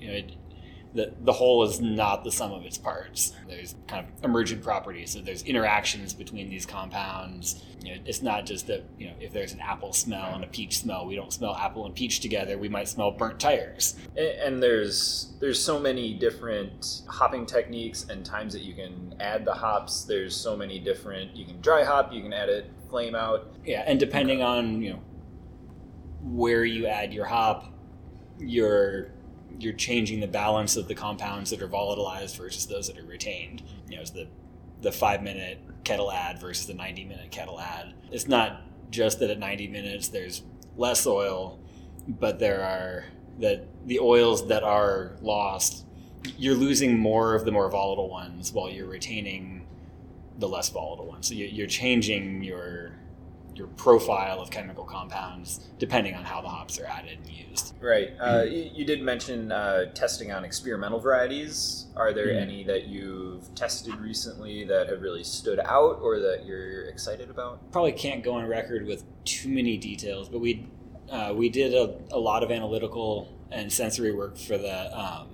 you 0.00 0.08
know, 0.08 0.20
the 0.94 1.12
the 1.22 1.32
whole 1.32 1.64
is 1.64 1.80
not 1.80 2.24
the 2.24 2.30
sum 2.30 2.52
of 2.52 2.64
its 2.64 2.78
parts. 2.78 3.34
There's 3.48 3.74
kind 3.88 4.06
of 4.06 4.24
emergent 4.24 4.62
properties. 4.62 5.10
So 5.10 5.20
there's 5.20 5.42
interactions 5.42 6.14
between 6.14 6.48
these 6.48 6.64
compounds. 6.64 7.62
You 7.82 7.94
know, 7.94 8.00
it's 8.06 8.22
not 8.22 8.46
just 8.46 8.66
that 8.68 8.84
you 8.98 9.08
know 9.08 9.14
if 9.20 9.32
there's 9.32 9.52
an 9.52 9.60
apple 9.60 9.92
smell 9.92 10.34
and 10.34 10.44
a 10.44 10.46
peach 10.46 10.78
smell, 10.78 11.06
we 11.06 11.16
don't 11.16 11.32
smell 11.32 11.54
apple 11.54 11.84
and 11.84 11.94
peach 11.94 12.20
together. 12.20 12.56
We 12.56 12.68
might 12.68 12.88
smell 12.88 13.10
burnt 13.10 13.40
tires. 13.40 13.96
And 14.16 14.62
there's 14.62 15.34
there's 15.40 15.62
so 15.62 15.78
many 15.78 16.14
different 16.14 17.02
hopping 17.08 17.44
techniques 17.44 18.06
and 18.08 18.24
times 18.24 18.52
that 18.52 18.62
you 18.62 18.74
can 18.74 19.14
add 19.20 19.44
the 19.44 19.52
hops 19.52 20.04
there's 20.04 20.34
so 20.34 20.56
many 20.56 20.78
different 20.78 21.34
you 21.36 21.44
can 21.44 21.60
dry 21.60 21.84
hop 21.84 22.12
you 22.12 22.22
can 22.22 22.32
add 22.32 22.48
it 22.48 22.70
flame 22.88 23.14
out 23.14 23.54
Yeah, 23.64 23.82
and 23.86 23.98
depending 23.98 24.42
on 24.42 24.82
you 24.82 24.90
know 24.94 25.00
where 26.22 26.64
you 26.64 26.86
add 26.86 27.12
your 27.12 27.26
hop, 27.26 27.66
you're 28.38 29.13
you're 29.58 29.72
changing 29.72 30.20
the 30.20 30.26
balance 30.26 30.76
of 30.76 30.88
the 30.88 30.94
compounds 30.94 31.50
that 31.50 31.62
are 31.62 31.68
volatilized 31.68 32.36
versus 32.36 32.66
those 32.66 32.88
that 32.88 32.98
are 32.98 33.06
retained. 33.06 33.62
You 33.88 33.96
know, 33.96 34.02
it's 34.02 34.10
the 34.10 34.28
the 34.80 34.92
five 34.92 35.22
minute 35.22 35.58
kettle 35.84 36.12
add 36.12 36.40
versus 36.40 36.66
the 36.66 36.74
ninety 36.74 37.04
minute 37.04 37.30
kettle 37.30 37.60
add. 37.60 37.94
It's 38.10 38.28
not 38.28 38.62
just 38.90 39.20
that 39.20 39.30
at 39.30 39.38
ninety 39.38 39.68
minutes 39.68 40.08
there's 40.08 40.42
less 40.76 41.06
oil, 41.06 41.58
but 42.06 42.38
there 42.38 42.62
are 42.62 43.04
that 43.40 43.66
the 43.86 43.98
oils 43.98 44.48
that 44.48 44.62
are 44.62 45.16
lost, 45.20 45.84
you're 46.38 46.54
losing 46.54 46.98
more 46.98 47.34
of 47.34 47.44
the 47.44 47.50
more 47.50 47.68
volatile 47.70 48.08
ones 48.08 48.52
while 48.52 48.70
you're 48.70 48.86
retaining 48.88 49.66
the 50.38 50.48
less 50.48 50.68
volatile 50.68 51.06
ones. 51.06 51.28
So 51.28 51.34
you're 51.34 51.66
changing 51.66 52.42
your 52.42 52.92
your 53.56 53.66
profile 53.68 54.40
of 54.40 54.50
chemical 54.50 54.84
compounds 54.84 55.60
depending 55.78 56.14
on 56.14 56.24
how 56.24 56.40
the 56.40 56.48
hops 56.48 56.78
are 56.78 56.86
added 56.86 57.18
and 57.18 57.30
used. 57.30 57.74
right 57.80 58.10
uh, 58.20 58.42
you, 58.42 58.70
you 58.74 58.84
did 58.84 59.00
mention 59.02 59.52
uh, 59.52 59.84
testing 59.92 60.32
on 60.32 60.44
experimental 60.44 60.98
varieties 60.98 61.86
are 61.96 62.12
there 62.12 62.28
Mhm. 62.28 62.40
any 62.42 62.64
that 62.64 62.86
you've 62.88 63.54
tested 63.54 63.94
recently 63.96 64.64
that 64.64 64.88
have 64.88 65.02
really 65.02 65.24
stood 65.24 65.60
out 65.60 65.98
or 66.02 66.18
that 66.20 66.44
you're 66.46 66.82
excited 66.86 67.30
about 67.30 67.60
Probably 67.72 67.92
can't 67.92 68.22
go 68.24 68.34
on 68.34 68.46
record 68.46 68.86
with 68.86 69.04
too 69.24 69.48
many 69.48 69.76
details, 69.76 70.28
but 70.28 70.40
we 70.40 70.66
uh, 71.10 71.32
we 71.36 71.48
did 71.50 71.74
a, 71.74 71.98
a 72.12 72.18
lot 72.18 72.42
of 72.42 72.50
analytical 72.50 73.28
and 73.50 73.70
sensory 73.72 74.12
work 74.12 74.36
for 74.38 74.56
the 74.58 74.98
um, 74.98 75.28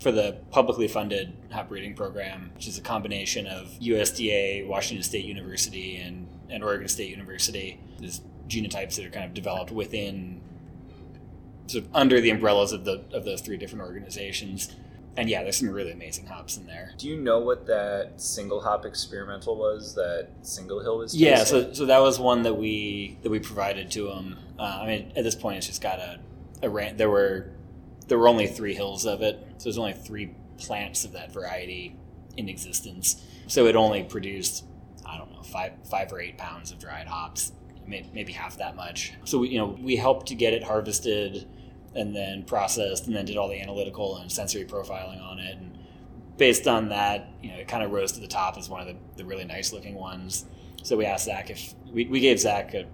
for 0.00 0.10
the 0.10 0.36
publicly 0.50 0.88
funded 0.88 1.32
hop 1.52 1.68
breeding 1.68 1.94
program, 1.94 2.50
which 2.54 2.66
is 2.66 2.76
a 2.76 2.80
combination 2.80 3.46
of 3.46 3.68
USDA, 3.80 4.66
Washington 4.66 5.02
State 5.04 5.24
University, 5.24 5.96
and, 5.96 6.26
and 6.54 6.64
Oregon 6.64 6.88
State 6.88 7.10
University. 7.10 7.78
There's 7.98 8.20
genotypes 8.48 8.96
that 8.96 9.04
are 9.06 9.10
kind 9.10 9.24
of 9.24 9.34
developed 9.34 9.70
within 9.72 10.40
sort 11.66 11.84
of 11.84 11.90
under 11.94 12.20
the 12.20 12.30
umbrellas 12.30 12.72
of 12.72 12.84
the 12.84 13.04
of 13.12 13.24
those 13.24 13.40
three 13.40 13.56
different 13.56 13.84
organizations. 13.84 14.74
And 15.16 15.28
yeah, 15.28 15.44
there's 15.44 15.58
some 15.58 15.70
really 15.70 15.92
amazing 15.92 16.26
hops 16.26 16.56
in 16.56 16.66
there. 16.66 16.90
do 16.98 17.08
you 17.08 17.16
know 17.16 17.38
what 17.38 17.66
that 17.66 18.20
single 18.20 18.60
hop 18.60 18.84
experimental 18.84 19.56
was 19.56 19.94
that 19.94 20.28
single 20.42 20.80
hill 20.80 20.98
was 20.98 21.14
Yeah, 21.14 21.44
so 21.44 21.72
so 21.72 21.86
that 21.86 22.00
was 22.00 22.18
one 22.18 22.42
that 22.42 22.54
we 22.54 23.18
that 23.22 23.30
we 23.30 23.38
provided 23.38 23.90
to 23.92 24.08
them. 24.08 24.38
Uh, 24.58 24.80
I 24.82 24.86
mean, 24.86 25.12
at 25.16 25.24
this 25.24 25.34
point, 25.34 25.58
it's 25.58 25.66
just 25.66 25.82
got 25.82 25.98
a 25.98 26.18
a 26.62 26.68
ran- 26.68 26.96
There 26.96 27.10
were 27.10 27.50
there 28.08 28.18
were 28.18 28.28
only 28.28 28.46
three 28.46 28.74
hills 28.74 29.06
of 29.06 29.22
it, 29.22 29.38
so 29.58 29.64
there's 29.64 29.78
only 29.78 29.92
three 29.92 30.34
plants 30.58 31.04
of 31.04 31.12
that 31.12 31.32
variety 31.32 31.96
in 32.36 32.48
existence. 32.48 33.22
So 33.46 33.66
it 33.66 33.76
only 33.76 34.02
produced 34.02 34.64
I 35.14 35.18
don't 35.18 35.32
know 35.32 35.42
five 35.42 35.72
five 35.88 36.12
or 36.12 36.20
eight 36.20 36.36
pounds 36.36 36.72
of 36.72 36.78
dried 36.78 37.06
hops, 37.06 37.52
maybe 37.86 38.32
half 38.32 38.58
that 38.58 38.76
much. 38.76 39.12
So 39.24 39.38
we, 39.38 39.50
you 39.50 39.58
know 39.58 39.78
we 39.80 39.96
helped 39.96 40.26
to 40.28 40.34
get 40.34 40.52
it 40.52 40.62
harvested 40.64 41.46
and 41.94 42.14
then 42.14 42.42
processed, 42.42 43.06
and 43.06 43.14
then 43.14 43.24
did 43.24 43.36
all 43.36 43.48
the 43.48 43.60
analytical 43.60 44.16
and 44.16 44.30
sensory 44.30 44.64
profiling 44.64 45.22
on 45.22 45.38
it. 45.38 45.56
And 45.56 45.78
based 46.36 46.66
on 46.66 46.88
that, 46.88 47.28
you 47.42 47.50
know, 47.50 47.56
it 47.56 47.68
kind 47.68 47.84
of 47.84 47.92
rose 47.92 48.12
to 48.12 48.20
the 48.20 48.26
top 48.26 48.58
as 48.58 48.68
one 48.68 48.80
of 48.80 48.88
the, 48.88 48.96
the 49.16 49.24
really 49.24 49.44
nice 49.44 49.72
looking 49.72 49.94
ones. 49.94 50.46
So 50.82 50.96
we 50.96 51.06
asked 51.06 51.26
Zach 51.26 51.50
if 51.50 51.74
we, 51.92 52.06
we 52.06 52.20
gave 52.20 52.40
Zach 52.40 52.74
a, 52.74 52.86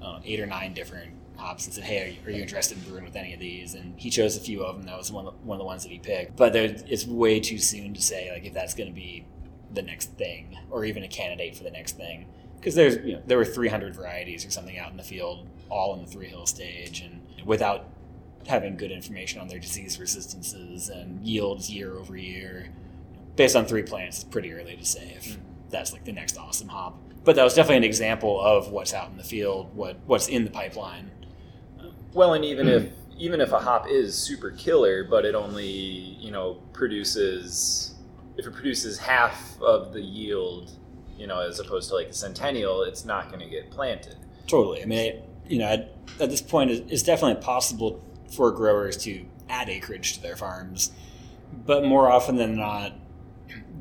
know, 0.00 0.20
eight 0.24 0.40
or 0.40 0.46
nine 0.46 0.72
different 0.74 1.12
hops 1.36 1.66
and 1.66 1.74
said, 1.74 1.84
"Hey, 1.84 2.02
are 2.02 2.08
you, 2.08 2.16
are 2.26 2.30
you 2.30 2.42
interested 2.42 2.78
in 2.78 2.84
brewing 2.84 3.04
with 3.04 3.16
any 3.16 3.34
of 3.34 3.40
these?" 3.40 3.74
And 3.74 3.98
he 3.98 4.10
chose 4.10 4.36
a 4.36 4.40
few 4.40 4.62
of 4.62 4.76
them. 4.76 4.86
That 4.86 4.96
was 4.96 5.10
one 5.10 5.26
one 5.26 5.56
of 5.56 5.58
the 5.58 5.66
ones 5.66 5.82
that 5.82 5.90
he 5.90 5.98
picked. 5.98 6.36
But 6.36 6.52
there, 6.52 6.74
it's 6.86 7.06
way 7.06 7.40
too 7.40 7.58
soon 7.58 7.94
to 7.94 8.02
say 8.02 8.30
like 8.32 8.44
if 8.44 8.54
that's 8.54 8.74
going 8.74 8.88
to 8.88 8.94
be 8.94 9.26
the 9.72 9.82
next 9.82 10.12
thing 10.16 10.58
or 10.70 10.84
even 10.84 11.02
a 11.02 11.08
candidate 11.08 11.56
for 11.56 11.64
the 11.64 11.70
next 11.70 11.96
thing 11.96 12.26
because 12.60 12.74
there's 12.74 12.96
you 13.04 13.14
know 13.14 13.22
there 13.26 13.38
were 13.38 13.44
300 13.44 13.94
varieties 13.94 14.44
or 14.44 14.50
something 14.50 14.78
out 14.78 14.90
in 14.90 14.96
the 14.96 15.02
field, 15.02 15.46
all 15.68 15.94
in 15.94 16.04
the 16.04 16.06
three 16.06 16.28
hill 16.28 16.46
stage, 16.46 17.00
and 17.00 17.20
without 17.46 17.86
having 18.46 18.76
good 18.76 18.90
information 18.90 19.40
on 19.40 19.48
their 19.48 19.58
disease 19.58 19.98
resistances 19.98 20.88
and 20.88 21.26
yields 21.26 21.70
year 21.70 21.96
over 21.96 22.16
year, 22.16 22.70
based 23.36 23.56
on 23.56 23.64
three 23.64 23.82
plants, 23.82 24.18
it's 24.18 24.24
pretty 24.24 24.52
early 24.52 24.76
to 24.76 24.84
say 24.84 25.14
if 25.16 25.28
mm. 25.28 25.38
that's 25.70 25.92
like 25.92 26.04
the 26.04 26.12
next 26.12 26.38
awesome 26.38 26.68
hop. 26.68 26.98
But 27.24 27.36
that 27.36 27.44
was 27.44 27.54
definitely 27.54 27.78
an 27.78 27.84
example 27.84 28.40
of 28.40 28.70
what's 28.70 28.94
out 28.94 29.10
in 29.10 29.16
the 29.16 29.24
field, 29.24 29.74
what 29.74 29.98
what's 30.06 30.28
in 30.28 30.44
the 30.44 30.50
pipeline. 30.50 31.10
Well, 32.12 32.34
and 32.34 32.44
even 32.44 32.66
hmm. 32.66 32.72
if 32.72 32.92
even 33.18 33.40
if 33.40 33.52
a 33.52 33.58
hop 33.58 33.88
is 33.88 34.16
super 34.16 34.50
killer, 34.50 35.04
but 35.04 35.24
it 35.24 35.34
only 35.34 35.66
you 35.66 36.30
know 36.30 36.54
produces 36.72 37.89
if 38.40 38.46
it 38.46 38.54
produces 38.54 38.98
half 38.98 39.60
of 39.60 39.92
the 39.92 40.00
yield, 40.00 40.70
you 41.18 41.26
know, 41.26 41.40
as 41.40 41.60
opposed 41.60 41.90
to 41.90 41.94
like 41.94 42.08
a 42.08 42.12
centennial, 42.14 42.82
it's 42.82 43.04
not 43.04 43.28
going 43.28 43.40
to 43.40 43.48
get 43.48 43.70
planted. 43.70 44.16
Totally. 44.46 44.82
I 44.82 44.86
mean, 44.86 45.22
you 45.46 45.58
know, 45.58 45.66
at, 45.66 45.94
at 46.18 46.30
this 46.30 46.40
point, 46.40 46.70
it's 46.70 47.02
definitely 47.02 47.42
possible 47.42 48.02
for 48.34 48.50
growers 48.50 48.96
to 48.98 49.26
add 49.50 49.68
acreage 49.68 50.14
to 50.14 50.22
their 50.22 50.36
farms, 50.36 50.90
but 51.66 51.84
more 51.84 52.10
often 52.10 52.36
than 52.36 52.56
not, 52.56 52.94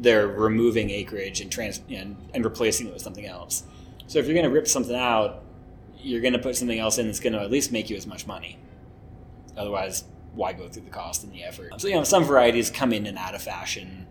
they're 0.02 0.28
removing 0.28 0.90
acreage 0.90 1.40
and 1.40 1.50
trans 1.52 1.82
and, 1.90 2.18
and 2.34 2.44
replacing 2.44 2.88
it 2.88 2.94
with 2.94 3.02
something 3.02 3.26
else. 3.26 3.64
So 4.08 4.20
if 4.20 4.26
you're 4.26 4.34
going 4.34 4.46
to 4.46 4.52
rip 4.52 4.68
something 4.68 4.96
out, 4.96 5.44
you're 6.02 6.22
going 6.22 6.34
to 6.34 6.40
put 6.40 6.58
something 6.58 6.80
else 6.80 6.98
in 6.98 7.06
that's 7.06 7.20
going 7.20 7.34
to 7.34 7.40
at 7.40 7.52
least 7.52 7.72
make 7.72 7.90
you 7.90 7.96
as 7.96 8.08
much 8.08 8.28
money. 8.28 8.58
Otherwise, 9.56 10.04
why 10.34 10.54
go 10.54 10.68
through 10.68 10.84
the 10.84 10.90
cost 10.90 11.24
and 11.24 11.32
the 11.32 11.44
effort? 11.44 11.80
So 11.80 11.88
you 11.88 11.96
know, 11.96 12.04
some 12.04 12.24
varieties 12.24 12.70
come 12.70 12.92
in 12.92 13.06
and 13.06 13.18
out 13.18 13.36
of 13.36 13.42
fashion. 13.42 14.08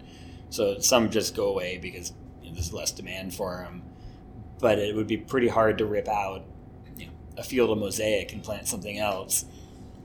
So 0.51 0.79
some 0.79 1.11
just 1.11 1.37
go 1.37 1.49
away 1.49 1.79
because 1.79 2.13
you 2.43 2.49
know, 2.49 2.55
there's 2.55 2.73
less 2.73 2.93
demand 2.93 3.35
for 3.35 3.57
them. 3.57 3.83
But 4.59 4.79
it 4.79 4.95
would 4.95 5.07
be 5.07 5.17
pretty 5.17 5.49
hard 5.49 5.79
to 5.79 5.87
rip 5.87 6.09
out 6.09 6.45
you 6.97 7.07
know, 7.07 7.13
a 7.37 7.45
field 7.45 7.71
of 7.71 7.79
mosaic 7.79 8.33
and 8.33 8.43
plant 8.43 8.67
something 8.67 8.99
else 8.99 9.45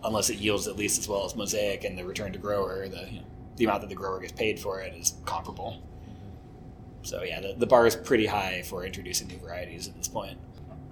unless 0.04 0.30
it 0.30 0.38
yields 0.38 0.68
at 0.68 0.76
least 0.76 1.00
as 1.00 1.08
well 1.08 1.26
as 1.26 1.36
mosaic 1.36 1.84
and 1.84 1.98
the 1.98 2.06
return 2.06 2.34
to 2.34 2.40
grower, 2.40 2.88
the 2.88 3.08
you 3.10 3.20
know, 3.20 3.26
the 3.56 3.66
amount 3.66 3.82
that 3.82 3.90
the 3.90 3.96
grower 3.96 4.20
gets 4.20 4.34
paid 4.34 4.60
for 4.60 4.82
it 4.82 4.94
is 4.96 5.14
comparable. 5.26 5.82
Mm-hmm. 6.04 7.04
So 7.04 7.24
yeah, 7.24 7.40
the, 7.40 7.54
the 7.58 7.68
bar 7.68 7.88
is 7.88 7.96
pretty 7.96 8.26
high 8.26 8.64
for 8.64 8.86
introducing 8.86 9.28
new 9.28 9.38
varieties 9.38 9.88
at 9.88 9.96
this 9.96 10.08
point. 10.08 10.38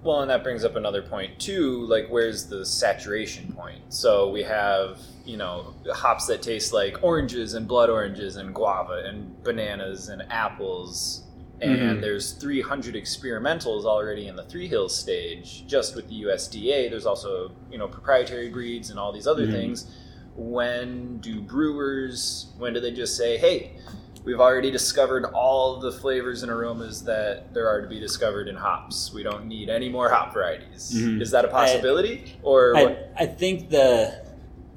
Well, 0.04 0.20
and 0.20 0.30
that 0.30 0.42
brings 0.42 0.64
up 0.64 0.74
another 0.74 1.00
point 1.02 1.38
too. 1.38 1.86
Like, 1.86 2.08
where's 2.08 2.46
the 2.46 2.66
saturation 2.66 3.52
point? 3.52 3.80
So 3.88 4.30
we 4.30 4.42
have, 4.42 4.98
you 5.24 5.36
know, 5.36 5.74
hops 5.92 6.26
that 6.26 6.42
taste 6.42 6.72
like 6.72 7.02
oranges 7.04 7.54
and 7.54 7.68
blood 7.68 7.88
oranges 7.88 8.36
and 8.36 8.52
guava 8.52 9.04
and 9.06 9.40
bananas 9.44 10.08
and 10.08 10.22
apples. 10.30 11.22
And 11.60 11.98
Mhm. 11.98 12.00
there's 12.00 12.32
300 12.32 12.96
experimentals 12.96 13.84
already 13.84 14.26
in 14.26 14.34
the 14.34 14.42
Three 14.42 14.66
Hills 14.66 14.96
stage, 14.96 15.64
just 15.68 15.94
with 15.94 16.08
the 16.08 16.16
USDA. 16.16 16.88
There's 16.88 17.06
also, 17.06 17.52
you 17.70 17.78
know, 17.78 17.86
proprietary 17.86 18.48
breeds 18.48 18.90
and 18.90 18.98
all 18.98 19.12
these 19.12 19.28
other 19.28 19.46
Mhm. 19.46 19.52
things. 19.52 19.86
When 20.34 21.18
do 21.18 21.40
brewers, 21.40 22.46
when 22.58 22.72
do 22.74 22.80
they 22.80 22.90
just 22.90 23.16
say, 23.16 23.36
hey, 23.36 23.76
we've 24.24 24.40
already 24.40 24.70
discovered 24.70 25.24
all 25.26 25.80
the 25.80 25.92
flavors 25.92 26.42
and 26.42 26.50
aromas 26.52 27.02
that 27.04 27.52
there 27.52 27.68
are 27.68 27.80
to 27.82 27.88
be 27.88 27.98
discovered 27.98 28.48
in 28.48 28.56
hops. 28.56 29.12
We 29.12 29.22
don't 29.22 29.46
need 29.46 29.68
any 29.68 29.88
more 29.88 30.08
hop 30.08 30.32
varieties. 30.32 30.92
Mhm. 30.94 31.20
Is 31.20 31.30
that 31.32 31.44
a 31.44 31.48
possibility, 31.48 32.36
or 32.42 32.76
I? 32.76 32.96
I 33.16 33.26
think 33.26 33.70
the 33.70 34.22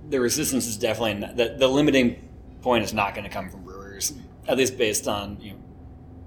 the 0.09 0.19
resistance 0.19 0.67
is 0.67 0.77
definitely 0.77 1.15
not, 1.15 1.35
the 1.37 1.55
the 1.57 1.67
limiting 1.67 2.29
point 2.61 2.83
is 2.83 2.93
not 2.93 3.13
going 3.13 3.23
to 3.23 3.29
come 3.29 3.49
from 3.49 3.63
brewers, 3.63 4.13
at 4.47 4.57
least 4.57 4.77
based 4.77 5.07
on 5.07 5.37
you 5.41 5.51
know 5.51 5.57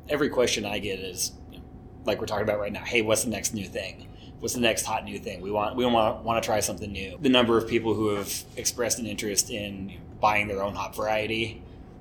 every 0.08 0.28
question 0.28 0.64
I 0.64 0.78
get 0.78 0.98
is 1.00 1.32
you 1.50 1.58
know, 1.58 1.64
like 2.04 2.20
we're 2.20 2.26
talking 2.26 2.44
about 2.44 2.60
right 2.60 2.72
now. 2.72 2.84
Hey, 2.84 3.02
what's 3.02 3.25
the 3.25 3.30
next 3.30 3.54
new 3.54 3.66
thing? 3.66 4.06
What's 4.40 4.54
the 4.54 4.60
next 4.60 4.84
hot 4.84 5.04
new 5.04 5.18
thing? 5.18 5.40
We 5.40 5.50
want 5.50 5.75
we 5.76 5.84
want 5.84 6.25
want 6.25 6.40
to 6.42 6.46
try 6.46 6.60
something 6.60 6.90
new. 6.92 7.18
The 7.20 7.28
number 7.28 7.58
of 7.58 7.66
people 7.68 7.94
who 7.94 8.14
have 8.14 8.32
expressed 8.56 9.00
an 9.00 9.06
interest 9.06 9.50
in 9.50 9.94
buying 10.20 10.46
their 10.46 10.62
own 10.62 10.75
hop 10.75 10.94
variety, 10.94 11.60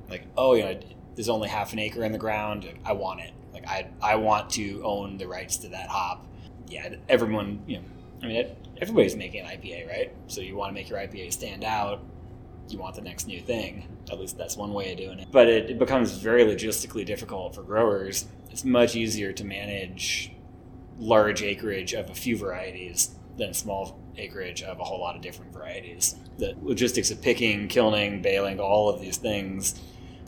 like 0.10 0.24
oh 0.38 0.54
you 0.54 0.64
know 0.64 0.80
there's 1.18 1.30
only 1.30 1.50
half 1.50 1.74
an 1.74 1.80
acre 1.80 2.04
in 2.04 2.12
the 2.12 2.18
ground. 2.20 2.70
I 2.86 2.94
want 2.94 3.22
it. 3.22 3.34
Like 3.52 3.68
I 3.68 3.88
I 4.02 4.16
want 4.16 4.52
to 4.52 4.82
own 4.84 5.18
the 5.18 5.28
rights 5.28 5.58
to 5.58 5.70
that 5.70 5.90
hop. 5.90 6.26
Yeah, 6.68 6.96
everyone 7.10 7.64
you 7.66 7.78
know. 7.78 7.84
I 8.22 8.28
mean, 8.28 8.56
everybody's 8.80 9.16
making 9.16 9.46
an 9.46 9.48
IPA, 9.48 9.88
right? 9.88 10.14
So 10.28 10.42
you 10.42 10.56
want 10.56 10.70
to 10.70 10.74
make 10.74 10.90
your 10.90 11.00
IPA 11.00 11.34
stand 11.34 11.64
out. 11.64 12.04
You 12.70 12.78
want 12.78 12.96
the 12.96 13.02
next 13.02 13.28
new 13.28 13.42
thing. 13.42 13.88
At 14.12 14.20
least 14.20 14.38
that's 14.38 14.56
one 14.56 14.74
way 14.74 14.92
of 14.92 14.98
doing 14.98 15.20
it. 15.20 15.28
But 15.32 15.48
it, 15.48 15.72
it 15.72 15.80
becomes 15.80 16.12
very 16.18 16.44
logistically 16.44 17.06
difficult 17.06 17.56
for 17.56 17.64
growers. 17.64 18.26
It's 18.50 18.64
much 18.64 18.96
easier 18.96 19.34
to 19.34 19.44
manage 19.44 20.32
large 21.00 21.42
acreage 21.42 21.94
of 21.94 22.10
a 22.10 22.14
few 22.16 22.38
varieties 22.38 23.16
than 23.38 23.54
small 23.54 24.00
acreage 24.18 24.64
of 24.64 24.80
a 24.80 24.84
whole 24.84 25.00
lot 25.00 25.16
of 25.16 25.22
different 25.22 25.54
varieties. 25.54 26.16
The 26.38 26.56
logistics 26.62 27.12
of 27.12 27.22
picking, 27.22 27.68
kilning, 27.68 28.22
baling, 28.22 28.60
all 28.60 28.90
of 28.90 29.00
these 29.00 29.18
things 29.18 29.80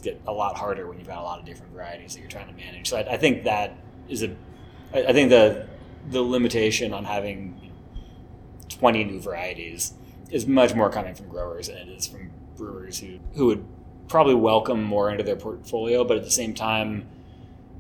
get 0.02 0.22
a 0.28 0.32
lot 0.32 0.58
harder 0.58 0.88
when 0.88 0.98
you've 0.98 1.08
got 1.08 1.20
a 1.20 1.24
lot 1.24 1.40
of 1.40 1.46
different 1.46 1.74
varieties 1.74 2.14
that 2.14 2.20
you're 2.22 2.30
trying 2.30 2.48
to 2.48 2.54
manage. 2.54 2.90
So 2.90 2.98
I, 2.98 3.14
I 3.14 3.18
think 3.18 3.44
that 3.44 3.76
is 4.08 4.24
a, 4.24 4.36
I 4.94 5.06
I 5.06 5.14
think 5.14 5.30
the 5.30 5.68
the 6.10 6.22
limitation 6.22 6.94
on 6.94 7.06
having 7.06 7.72
20 8.70 9.04
new 9.04 9.20
varieties 9.20 9.94
is 10.32 10.48
much 10.48 10.74
more 10.76 10.90
coming 10.90 11.16
from 11.16 11.28
growers 11.28 11.68
than 11.68 11.78
it 11.78 11.90
is 11.90 12.08
from 12.08 12.32
brewers 12.56 13.00
who, 13.00 13.20
who 13.36 13.48
would 13.48 13.66
probably 14.08 14.36
welcome 14.36 14.84
more 14.84 15.12
into 15.12 15.24
their 15.24 15.36
portfolio, 15.36 16.04
but 16.04 16.18
at 16.18 16.24
the 16.24 16.32
same 16.32 16.54
time, 16.54 17.08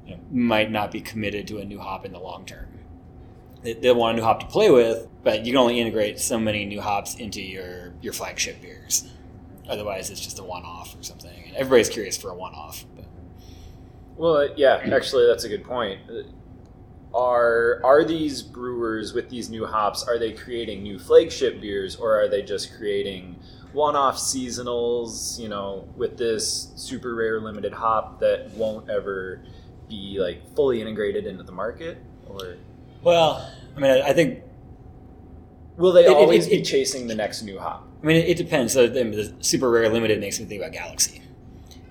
you 0.05 0.15
know, 0.15 0.21
might 0.32 0.71
not 0.71 0.91
be 0.91 1.01
committed 1.01 1.47
to 1.47 1.60
a 1.60 1.65
new 1.65 1.79
hop 1.79 2.05
in 2.05 2.12
the 2.12 2.19
long 2.19 2.45
term. 2.45 2.67
They, 3.62 3.73
they 3.73 3.91
want 3.91 4.17
a 4.17 4.21
new 4.21 4.25
hop 4.25 4.39
to 4.39 4.45
play 4.45 4.71
with, 4.71 5.08
but 5.23 5.45
you 5.45 5.53
can 5.53 5.58
only 5.58 5.79
integrate 5.79 6.19
so 6.19 6.39
many 6.39 6.65
new 6.65 6.82
hops 6.82 7.15
into 7.15 7.41
your, 7.41 7.93
your 8.01 8.13
flagship 8.13 8.62
beers. 8.62 9.08
Otherwise, 9.69 10.10
it's 10.10 10.19
just 10.19 10.39
a 10.39 10.43
one 10.43 10.63
off 10.63 10.95
or 10.99 11.03
something. 11.03 11.43
And 11.47 11.55
everybody's 11.55 11.89
curious 11.89 12.17
for 12.17 12.32
a 12.32 12.36
one 12.36 12.53
off. 12.53 12.84
But 12.95 13.05
Well, 14.17 14.38
uh, 14.38 14.47
yeah, 14.58 14.82
actually, 14.91 15.27
that's 15.27 15.43
a 15.43 15.49
good 15.49 15.63
point. 15.63 15.99
Are 17.13 17.82
are 17.84 18.03
these 18.03 18.41
brewers 18.43 19.13
with 19.13 19.29
these 19.29 19.49
new 19.49 19.65
hops? 19.65 20.03
Are 20.08 20.19
they 20.19 20.32
creating 20.32 20.84
new 20.84 20.99
flagship 20.99 21.60
beers, 21.60 21.95
or 21.95 22.19
are 22.19 22.27
they 22.27 22.43
just 22.43 22.75
creating 22.77 23.36
one-off 23.73 24.17
seasonals? 24.17 25.39
You 25.39 25.49
know, 25.49 25.88
with 25.95 26.17
this 26.17 26.71
super 26.75 27.15
rare 27.15 27.39
limited 27.41 27.73
hop 27.73 28.19
that 28.19 28.51
won't 28.51 28.89
ever 28.91 29.41
be 29.88 30.19
like 30.19 30.55
fully 30.55 30.82
integrated 30.82 31.25
into 31.25 31.41
the 31.43 31.51
market, 31.51 31.97
or 32.27 32.58
well, 33.01 33.49
I 33.75 33.79
mean, 33.79 33.89
I, 33.89 34.13
think 34.13 34.43
will 35.77 35.91
they 35.91 36.05
It- 36.05 36.12
it- 36.12 36.15
always 36.15 36.45
it- 36.45 36.51
be 36.51 36.62
chasing 36.62 37.08
the 37.08 37.15
next 37.15 37.41
new 37.41 37.58
hop? 37.58 37.88
I 38.01 38.05
mean, 38.05 38.17
it, 38.17 38.29
it 38.29 38.38
depends. 38.38 38.73
So 38.73 38.88
the, 38.88 39.03
the 39.03 39.33
super 39.41 39.69
rare 39.69 39.89
limited 39.89 40.19
makes 40.19 40.39
me 40.39 40.45
think 40.45 40.62
about 40.62 40.73
Galaxy, 40.73 41.21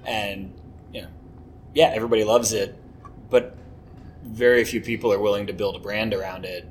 and 0.04 0.52
you 0.92 1.02
know, 1.02 1.08
yeah, 1.74 1.90
everybody 1.94 2.24
loves 2.24 2.52
it, 2.52 2.76
but 3.30 3.56
very 4.24 4.64
few 4.64 4.80
people 4.80 5.12
are 5.12 5.18
willing 5.18 5.46
to 5.46 5.52
build 5.52 5.76
a 5.76 5.78
brand 5.78 6.14
around 6.14 6.44
it 6.44 6.66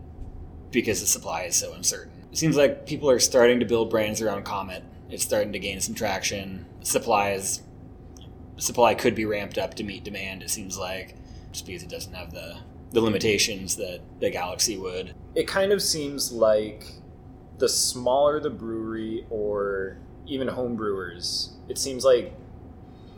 because 0.71 1.00
the 1.02 1.08
supply 1.08 1.43
is 1.43 1.56
so 1.56 1.73
uncertain. 1.73 2.12
It 2.32 2.38
seems 2.38 2.58
like 2.58 2.86
people 2.86 3.10
are 3.10 3.19
starting 3.19 3.60
to 3.60 3.65
build 3.65 3.89
brands 3.89 4.21
around 4.21 4.43
Comet. 4.43 4.84
It's 5.10 5.23
starting 5.23 5.54
to 5.54 5.60
gain 5.60 5.80
some 5.82 5.95
traction. 5.95 6.65
Supply 6.82 7.32
is 7.32 7.62
supply 8.58 8.95
could 8.95 9.15
be 9.15 9.26
ramped 9.26 9.58
up 9.58 9.76
to 9.76 9.84
meet 9.84 10.04
demand. 10.04 10.43
It 10.43 10.50
seems 10.50 10.78
like 10.78 11.15
just 11.52 11.65
because 11.65 11.84
it 11.84 11.89
doesn't 11.89 12.13
have 12.13 12.34
the 12.34 12.58
the 12.91 13.02
limitations 13.02 13.76
that 13.76 14.00
the 14.19 14.30
Galaxy 14.30 14.78
would. 14.78 15.13
it 15.36 15.45
kind 15.47 15.71
of 15.73 15.82
seems 15.82 16.32
like 16.32 16.86
the 17.58 17.70
smaller 17.70 18.39
the 18.39 18.50
brewery 18.50 19.26
or 19.30 19.98
even 20.26 20.48
home 20.48 20.76
brewers, 20.76 21.52
it 21.67 21.78
seems 21.78 22.04
like 22.04 22.34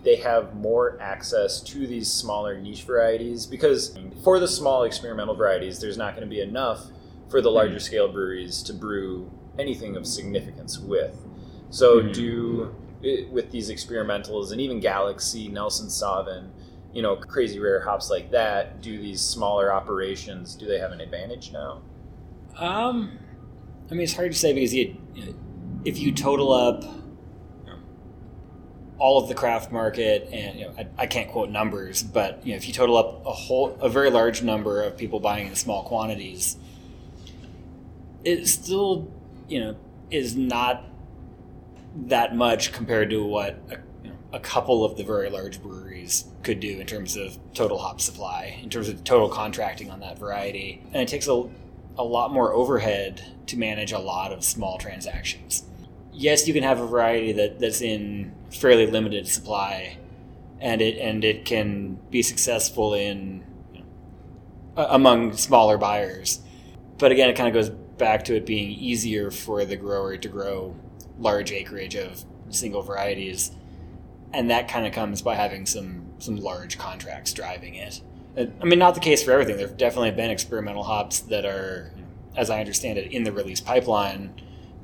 they 0.04 0.15
have 0.15 0.56
more 0.56 0.97
access 1.02 1.60
to 1.62 1.86
these 1.86 2.12
smaller 2.12 2.58
niche 2.60 2.84
varieties 2.84 3.45
because 3.45 3.97
for 4.23 4.39
the 4.39 4.47
small 4.47 4.84
experimental 4.84 5.36
varieties, 5.36 5.80
there's 5.80 5.97
not 5.97 6.15
going 6.15 6.25
to 6.25 6.30
be 6.30 6.41
enough 6.41 6.86
for 7.30 7.41
the 7.41 7.52
larger 7.52 7.80
scale 7.80 8.12
breweries 8.12 8.63
to 8.63 8.73
brew 8.73 9.30
anything 9.58 9.95
of 9.97 10.08
significance 10.08 10.80
with. 10.80 11.17
So, 11.69 11.99
Mhm. 12.02 12.13
do 12.13 12.75
it, 13.04 13.30
with 13.32 13.52
these 13.52 13.69
experimentals 13.69 14.52
and 14.52 14.60
even 14.60 14.80
Galaxy, 14.80 15.47
Nelson 15.47 15.88
Sauvin, 15.88 16.49
you 16.93 17.02
know, 17.02 17.15
crazy 17.15 17.60
rare 17.60 17.82
hops 17.82 18.10
like 18.10 18.32
that, 18.32 18.82
do 18.82 18.97
these 18.97 19.21
smaller 19.21 19.71
operations 19.71 20.56
do 20.56 20.65
they 20.65 20.80
have 20.80 20.91
an 20.91 21.02
advantage 21.02 21.52
now? 21.52 21.82
Um, 22.58 23.19
I 23.89 23.93
mean, 23.93 24.02
it's 24.02 24.15
hard 24.15 24.32
to 24.32 24.38
say 24.38 24.54
because 24.54 24.73
you, 24.73 24.95
if 25.84 25.97
you 25.97 26.12
total 26.12 26.54
up 26.54 26.84
all 28.99 29.21
of 29.21 29.30
the 29.30 29.34
craft 29.34 29.71
market, 29.71 30.30
and 30.32 30.60
you 30.60 30.65
know, 30.65 30.73
I, 30.78 30.88
I 31.04 31.08
can't 31.08 31.32
quote 31.32 31.49
numbers, 31.49 32.04
but 32.04 32.45
you 32.45 32.52
know, 32.52 32.58
if 32.58 32.67
you 32.67 32.73
total 32.73 32.97
up 32.97 33.25
a 33.25 33.32
whole, 33.32 33.78
a 33.82 33.89
very 33.89 34.12
large 34.12 34.43
number 34.43 34.84
of 34.84 34.97
people 34.97 35.19
buying 35.19 35.47
in 35.47 35.56
small 35.56 35.84
quantities, 35.84 36.58
it 38.23 38.45
still, 38.47 39.10
you 39.47 39.60
know, 39.60 39.75
is 40.12 40.36
not 40.36 40.84
that 42.08 42.36
much 42.36 42.71
compared 42.73 43.10
to 43.10 43.23
what 43.23 43.58
a, 43.69 43.78
you 44.04 44.10
know, 44.10 44.17
a 44.34 44.39
couple 44.39 44.84
of 44.84 44.97
the 44.97 45.04
very 45.04 45.30
large 45.30 45.62
breweries 45.62 46.25
could 46.43 46.60
do 46.60 46.80
in 46.80 46.86
terms 46.86 47.15
of 47.15 47.39
total 47.54 47.78
hop 47.78 48.02
supply, 48.02 48.60
in 48.62 48.69
terms 48.69 48.89
of 48.89 49.04
total 49.04 49.30
contracting 49.30 49.89
on 49.89 50.02
that 50.02 50.19
variety, 50.19 50.84
and 50.93 51.02
it 51.02 51.08
takes 51.08 51.28
a 51.28 51.49
a 51.97 52.04
lot 52.04 52.32
more 52.32 52.54
overhead 52.54 53.23
to 53.47 53.58
manage 53.58 53.91
a 53.91 53.99
lot 53.99 54.32
of 54.32 54.43
small 54.43 54.78
transactions. 54.78 55.63
Yes, 56.12 56.47
you 56.47 56.54
can 56.54 56.63
have 56.63 56.80
a 56.80 56.88
variety 56.88 57.32
that, 57.34 57.60
that's 57.60 57.82
in 57.82 58.34
fairly 58.52 58.88
limited 58.88 59.28
supply, 59.28 59.97
and 60.60 60.82
it 60.82 60.97
and 60.97 61.23
it 61.23 61.45
can 61.45 61.99
be 62.10 62.21
successful 62.21 62.93
in 62.93 63.43
you 63.73 63.80
know, 64.75 64.88
among 64.89 65.34
smaller 65.34 65.78
buyers. 65.78 66.41
But 66.97 67.12
again, 67.12 67.30
it 67.30 67.36
kind 67.36 67.47
of 67.47 67.54
goes 67.54 67.69
back 67.69 68.25
to 68.25 68.36
it 68.36 68.45
being 68.45 68.71
easier 68.71 69.32
for 69.32 69.65
the 69.65 69.75
grower 69.75 70.17
to 70.17 70.28
grow 70.28 70.75
large 71.17 71.52
acreage 71.52 71.95
of 71.95 72.23
single 72.49 72.82
varieties, 72.82 73.52
and 74.34 74.49
that 74.49 74.67
kind 74.67 74.86
of 74.86 74.93
comes 74.93 75.21
by 75.21 75.36
having 75.36 75.65
some 75.65 76.13
some 76.19 76.38
large 76.38 76.78
contracts 76.78 77.34
driving 77.34 77.75
it. 77.75 78.02
I 78.39 78.65
mean, 78.65 78.80
not 78.80 78.95
the 78.95 79.02
case 79.02 79.23
for 79.23 79.32
everything. 79.32 79.58
There've 79.58 79.78
definitely 79.78 80.12
been 80.12 80.32
experimental 80.32 80.84
hops 80.84 81.19
that 81.21 81.45
are, 81.45 81.91
as 82.38 82.49
I 82.49 82.60
understand 82.60 82.97
it, 82.97 83.12
in 83.12 83.23
the 83.23 83.34
release 83.34 83.60
pipeline 83.60 84.34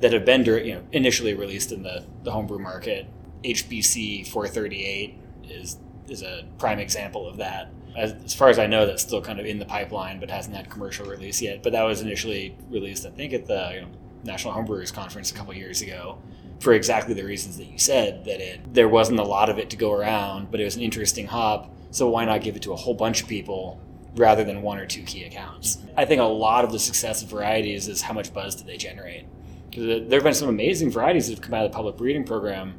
that 0.02 0.12
have 0.12 0.26
been 0.26 0.44
you 0.44 0.76
know 0.76 0.84
initially 0.92 1.34
released 1.34 1.72
in 1.72 1.84
the 1.84 2.06
the 2.24 2.32
homebrew 2.32 2.60
market. 2.60 3.08
HBC 3.44 4.28
438 4.28 5.18
is 5.46 5.78
is 6.08 6.22
a 6.22 6.46
prime 6.58 6.80
example 6.80 7.28
of 7.28 7.38
that. 7.38 7.72
As, 7.96 8.12
as, 8.26 8.34
far 8.34 8.50
as 8.50 8.60
I 8.60 8.68
know, 8.68 8.86
that's 8.86 9.02
still 9.02 9.22
kind 9.22 9.40
of 9.40 9.46
in 9.46 9.58
the 9.58 9.66
pipeline, 9.66 10.20
but 10.20 10.30
hasn't 10.30 10.56
had 10.56 10.70
commercial 10.70 11.06
release 11.06 11.42
yet. 11.42 11.64
But 11.64 11.72
that 11.72 11.84
was 11.84 12.02
initially 12.02 12.58
released, 12.70 13.06
I 13.06 13.10
think, 13.10 13.32
at 13.32 13.46
the 13.46 13.72
you 13.74 13.82
know, 13.82 13.88
National 14.24 14.54
Homebrewers 14.54 14.94
Conference 14.94 15.32
a 15.32 15.34
couple 15.34 15.54
years 15.54 15.82
ago, 15.82 16.18
for 16.60 16.74
exactly 16.74 17.14
the 17.14 17.24
reasons 17.24 17.58
that 17.58 17.66
you 17.66 17.80
said. 17.80 18.26
That 18.26 18.42
it 18.42 18.74
there 18.74 18.90
wasn't 18.90 19.20
a 19.20 19.24
lot 19.24 19.50
of 19.50 19.58
it 19.58 19.70
to 19.70 19.78
go 19.78 19.94
around, 19.94 20.52
but 20.52 20.60
it 20.60 20.66
was 20.66 20.76
an 20.76 20.82
interesting 20.82 21.28
hop. 21.28 21.72
So 21.96 22.10
why 22.10 22.26
not 22.26 22.42
give 22.42 22.58
it 22.58 22.62
to 22.64 22.74
a 22.74 22.76
whole 22.76 22.94
bunch 22.94 23.22
of 23.22 23.30
people 23.30 23.80
rather 24.18 24.44
than 24.44 24.62
one 24.62 24.80
or 24.80 24.86
two 24.86 25.04
key 25.04 25.24
accounts? 25.24 25.78
I 25.96 26.04
think 26.04 26.20
a 26.20 26.26
lot 26.26 26.66
of 26.66 26.74
the 26.74 26.78
success 26.78 27.24
of 27.24 27.30
varieties 27.30 27.88
is 27.88 28.02
how 28.02 28.14
much 28.14 28.34
buzz 28.34 28.54
do 28.54 28.66
they 28.66 28.76
generate. 28.76 29.24
There 29.72 30.18
have 30.18 30.24
been 30.24 30.34
some 30.34 30.50
amazing 30.50 30.92
varieties 30.92 31.28
that 31.28 31.36
have 31.36 31.42
come 31.42 31.54
out 31.54 31.64
of 31.64 31.72
the 31.72 31.76
public 31.78 31.96
breeding 31.96 32.26
program, 32.26 32.78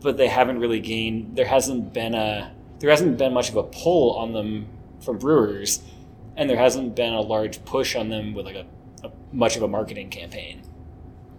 but 0.00 0.16
they 0.16 0.26
haven't 0.26 0.58
really 0.58 0.80
gained. 0.80 1.36
There 1.36 1.46
hasn't 1.46 1.92
been 1.92 2.16
a 2.16 2.52
there 2.80 2.90
hasn't 2.90 3.16
been 3.16 3.32
much 3.32 3.48
of 3.48 3.54
a 3.54 3.62
pull 3.62 4.16
on 4.16 4.32
them 4.32 4.70
from 4.98 5.18
brewers, 5.18 5.80
and 6.34 6.50
there 6.50 6.58
hasn't 6.58 6.96
been 6.96 7.14
a 7.14 7.20
large 7.20 7.64
push 7.64 7.94
on 7.94 8.08
them 8.08 8.34
with 8.34 8.44
like 8.44 8.56
a, 8.56 8.66
a 9.04 9.12
much 9.32 9.56
of 9.56 9.62
a 9.62 9.68
marketing 9.68 10.10
campaign. 10.10 10.62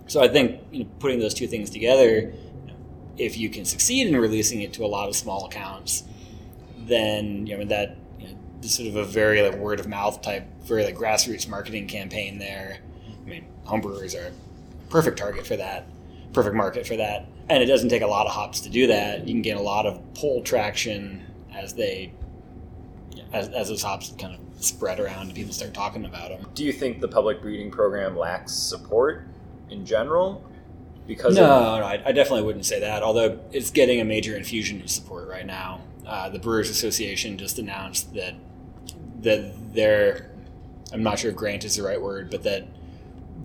So 0.06 0.24
I 0.24 0.30
think 0.30 0.62
you 0.72 0.86
know, 0.86 0.90
putting 1.00 1.20
those 1.20 1.34
two 1.34 1.48
things 1.48 1.70
together, 1.70 2.34
if 3.18 3.38
you 3.38 3.50
can 3.50 3.66
succeed 3.66 4.08
in 4.08 4.16
releasing 4.16 4.62
it 4.62 4.72
to 4.74 4.86
a 4.86 4.88
lot 4.88 5.10
of 5.10 5.18
small 5.18 5.48
accounts, 5.48 6.06
then 6.88 7.48
you 7.48 7.58
know 7.58 7.66
that 7.66 7.98
you 8.20 8.30
know, 8.30 8.36
sort 8.62 8.90
of 8.90 8.96
a 8.96 9.06
very 9.06 9.42
like 9.42 9.58
word 9.58 9.80
of 9.80 9.88
mouth 9.88 10.22
type, 10.22 10.46
very 10.64 10.84
like 10.84 10.96
grassroots 10.96 11.48
marketing 11.48 11.88
campaign 11.88 12.40
there. 12.40 12.80
I 13.26 13.30
mean, 13.30 13.46
homebrewers 13.66 14.16
are 14.16 14.28
a 14.28 14.32
perfect 14.90 15.18
target 15.18 15.46
for 15.46 15.56
that, 15.58 15.88
perfect 16.34 16.56
market 16.56 16.88
for 16.88 16.96
that 16.98 17.28
and 17.50 17.64
it 17.64 17.68
doesn't 17.68 17.90
take 17.90 18.02
a 18.02 18.08
lot 18.08 18.26
of 18.26 18.34
hops 18.34 18.62
to 18.62 18.70
do 18.70 18.88
that. 18.88 19.28
You 19.28 19.34
can 19.34 19.42
gain 19.42 19.58
a 19.58 19.62
lot 19.62 19.86
of 19.86 20.02
pull 20.14 20.42
traction 20.42 21.26
as 21.54 21.74
they 21.74 22.14
as, 23.34 23.50
as 23.50 23.70
those 23.70 23.82
hops 23.82 24.14
kind 24.20 24.36
of 24.36 24.64
spread 24.64 25.00
around 25.00 25.28
and 25.28 25.36
people 25.36 25.54
start 25.54 25.74
talking 25.74 26.06
about 26.06 26.30
them. 26.30 26.50
Do 26.54 26.64
you 26.64 26.74
think 26.74 27.02
the 27.02 27.08
public 27.08 27.42
breeding 27.42 27.72
program 27.72 28.18
lacks 28.18 28.54
support 28.54 29.26
in 29.70 29.86
general? 29.86 30.44
Because 31.08 31.36
no, 31.36 31.44
of- 31.44 31.80
no, 31.80 31.86
I, 31.86 32.02
I, 32.06 32.12
definitely 32.12 32.44
wouldn't 32.44 32.66
say 32.66 32.82
that. 32.82 33.02
Although 33.02 33.40
it's 33.52 33.72
getting 33.72 34.02
a 34.02 34.06
major 34.06 34.36
infusion 34.36 34.82
of 34.82 34.90
support 34.90 35.30
right 35.30 35.46
now. 35.46 35.82
Uh, 36.08 36.30
the 36.30 36.40
Brewers 36.40 36.70
Association 36.70 37.38
just 37.38 37.60
announced 37.60 38.14
that 38.14 38.34
that 39.22 39.74
they're 39.74 40.32
I'm 40.94 41.04
not 41.04 41.20
sure 41.20 41.32
if 41.32 41.38
grant 41.38 41.66
is 41.66 41.76
the 41.76 41.84
right 41.84 42.02
word, 42.02 42.30
but 42.32 42.44
that 42.44 42.66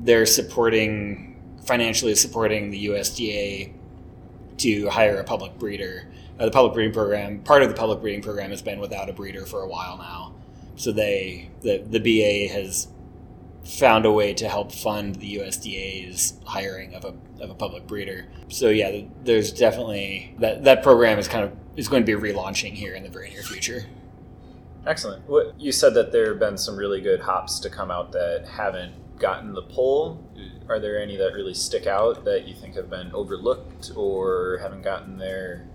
they're 0.00 0.26
supporting 0.26 1.28
financially 1.64 2.14
supporting 2.14 2.70
the 2.70 2.86
USDA 2.86 3.72
to 4.58 4.88
hire 4.88 5.18
a 5.18 5.24
public 5.24 5.58
breeder. 5.58 6.06
Uh, 6.38 6.44
the 6.44 6.50
public 6.50 6.74
breeding 6.74 6.92
program, 6.92 7.40
part 7.40 7.62
of 7.62 7.68
the 7.68 7.74
public 7.74 8.00
breeding 8.00 8.22
program, 8.22 8.50
has 8.50 8.62
been 8.62 8.78
without 8.78 9.08
a 9.08 9.12
breeder 9.12 9.44
for 9.44 9.62
a 9.62 9.68
while 9.68 9.98
now. 9.98 10.34
So 10.76 10.92
they, 10.92 11.50
the 11.62 11.78
the 11.78 11.98
BA 11.98 12.52
has 12.52 12.88
found 13.64 14.04
a 14.04 14.12
way 14.12 14.34
to 14.34 14.48
help 14.48 14.72
fund 14.72 15.16
the 15.16 15.36
USDA's 15.36 16.34
hiring 16.44 16.94
of 16.94 17.04
a, 17.04 17.14
of 17.42 17.50
a 17.50 17.54
public 17.54 17.86
breeder. 17.86 18.26
So 18.48 18.68
yeah, 18.68 19.02
there's 19.22 19.52
definitely 19.52 20.34
that 20.38 20.64
that 20.64 20.82
program 20.82 21.18
is 21.18 21.28
kind 21.28 21.44
of 21.44 21.52
is 21.76 21.88
going 21.88 22.04
to 22.04 22.06
be 22.06 22.20
relaunching 22.20 22.72
here 22.72 22.94
in 22.94 23.02
the 23.02 23.08
very 23.08 23.30
near 23.30 23.42
future. 23.42 23.84
Excellent. 24.86 25.28
What 25.28 25.58
you 25.60 25.70
said 25.70 25.94
that 25.94 26.10
there 26.10 26.30
have 26.30 26.40
been 26.40 26.58
some 26.58 26.76
really 26.76 27.00
good 27.00 27.20
hops 27.20 27.60
to 27.60 27.70
come 27.70 27.90
out 27.90 28.12
that 28.12 28.46
haven't 28.48 28.94
gotten 29.18 29.54
the 29.54 29.62
pull? 29.62 30.22
Are 30.68 30.80
there 30.80 31.00
any 31.00 31.16
that 31.16 31.32
really 31.34 31.54
stick 31.54 31.86
out 31.86 32.24
that 32.24 32.46
you 32.46 32.54
think 32.54 32.74
have 32.74 32.90
been 32.90 33.12
overlooked 33.12 33.92
or 33.94 34.58
haven't 34.60 34.82
gotten 34.82 35.18
there? 35.18 35.66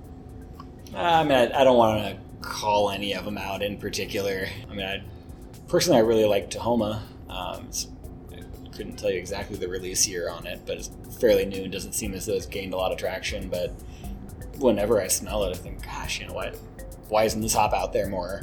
Uh, 0.93 0.97
I 0.97 1.23
mean, 1.23 1.31
I, 1.31 1.61
I 1.61 1.63
don't 1.63 1.77
want 1.77 2.01
to 2.01 2.17
call 2.41 2.89
any 2.89 3.13
of 3.13 3.25
them 3.25 3.37
out 3.37 3.63
in 3.63 3.77
particular. 3.77 4.47
I 4.69 4.73
mean, 4.73 4.85
I, 4.85 5.03
personally, 5.67 5.99
I 5.99 6.01
really 6.01 6.25
like 6.25 6.49
Tahoma. 6.49 7.01
Um, 7.29 7.69
I 8.31 8.69
couldn't 8.75 8.97
tell 8.97 9.11
you 9.11 9.17
exactly 9.17 9.57
the 9.57 9.67
release 9.67 10.07
year 10.07 10.29
on 10.29 10.45
it, 10.45 10.61
but 10.65 10.77
it's 10.77 10.89
fairly 11.19 11.45
new 11.45 11.63
and 11.63 11.71
doesn't 11.71 11.93
seem 11.93 12.13
as 12.13 12.25
though 12.25 12.33
it's 12.33 12.45
gained 12.45 12.73
a 12.73 12.77
lot 12.77 12.91
of 12.91 12.97
traction. 12.97 13.49
But 13.49 13.73
whenever 14.57 15.01
I 15.01 15.07
smell 15.07 15.43
it, 15.43 15.51
I 15.51 15.57
think, 15.57 15.83
gosh, 15.83 16.19
you 16.19 16.27
know 16.27 16.33
what? 16.33 16.55
Why 17.09 17.23
isn't 17.23 17.41
this 17.41 17.53
hop 17.53 17.73
out 17.73 17.93
there 17.93 18.07
more? 18.07 18.41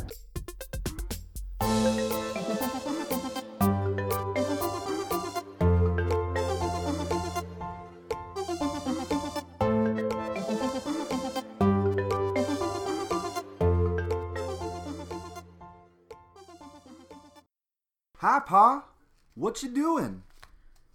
Hi, 18.26 18.40
Pa. 18.40 18.86
What 19.34 19.62
you 19.62 19.68
doing? 19.68 20.22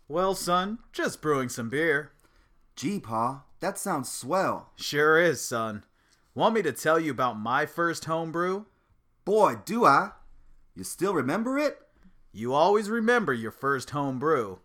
Well, 0.08 0.34
son, 0.34 0.80
just 0.92 1.22
brewing 1.22 1.50
some 1.50 1.70
beer. 1.70 2.12
Gee, 2.76 3.00
Pa, 3.00 3.44
that 3.60 3.78
sounds 3.78 4.12
swell. 4.12 4.72
Sure 4.76 5.20
is, 5.20 5.40
son. 5.40 5.84
Want 6.34 6.56
me 6.56 6.64
to 6.64 6.72
tell 6.72 7.00
you 7.00 7.12
about 7.12 7.40
my 7.40 7.68
first 7.68 8.06
home 8.06 8.32
brew? 8.32 8.66
Boy, 9.26 9.58
do 9.64 9.86
I. 9.86 10.14
You 10.74 10.84
still 10.84 11.14
remember 11.14 11.60
it? 11.60 11.78
You 12.32 12.56
always 12.56 12.90
remember 12.90 13.32
your 13.32 13.52
first 13.52 13.92
home 13.92 14.18
brew. 14.18 14.58